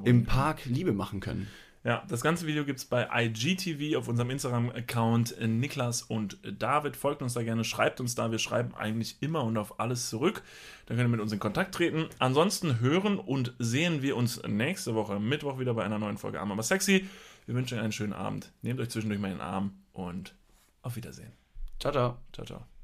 [0.03, 1.47] im Park Liebe machen können.
[1.85, 6.95] Ja, das ganze Video gibt es bei IGTV auf unserem Instagram-Account äh, Niklas und David.
[6.95, 8.31] Folgt uns da gerne, schreibt uns da.
[8.31, 10.41] Wir schreiben eigentlich immer und auf alles zurück.
[10.87, 12.07] Da könnt ihr mit uns in Kontakt treten.
[12.17, 16.51] Ansonsten hören und sehen wir uns nächste Woche Mittwoch wieder bei einer neuen Folge Arm
[16.51, 17.07] aber sexy.
[17.45, 18.51] Wir wünschen euch einen schönen Abend.
[18.63, 20.33] Nehmt euch zwischendurch mal in den Arm und
[20.81, 21.33] auf Wiedersehen.
[21.79, 22.17] Ciao, ciao.
[22.33, 22.74] Ciao, ciao.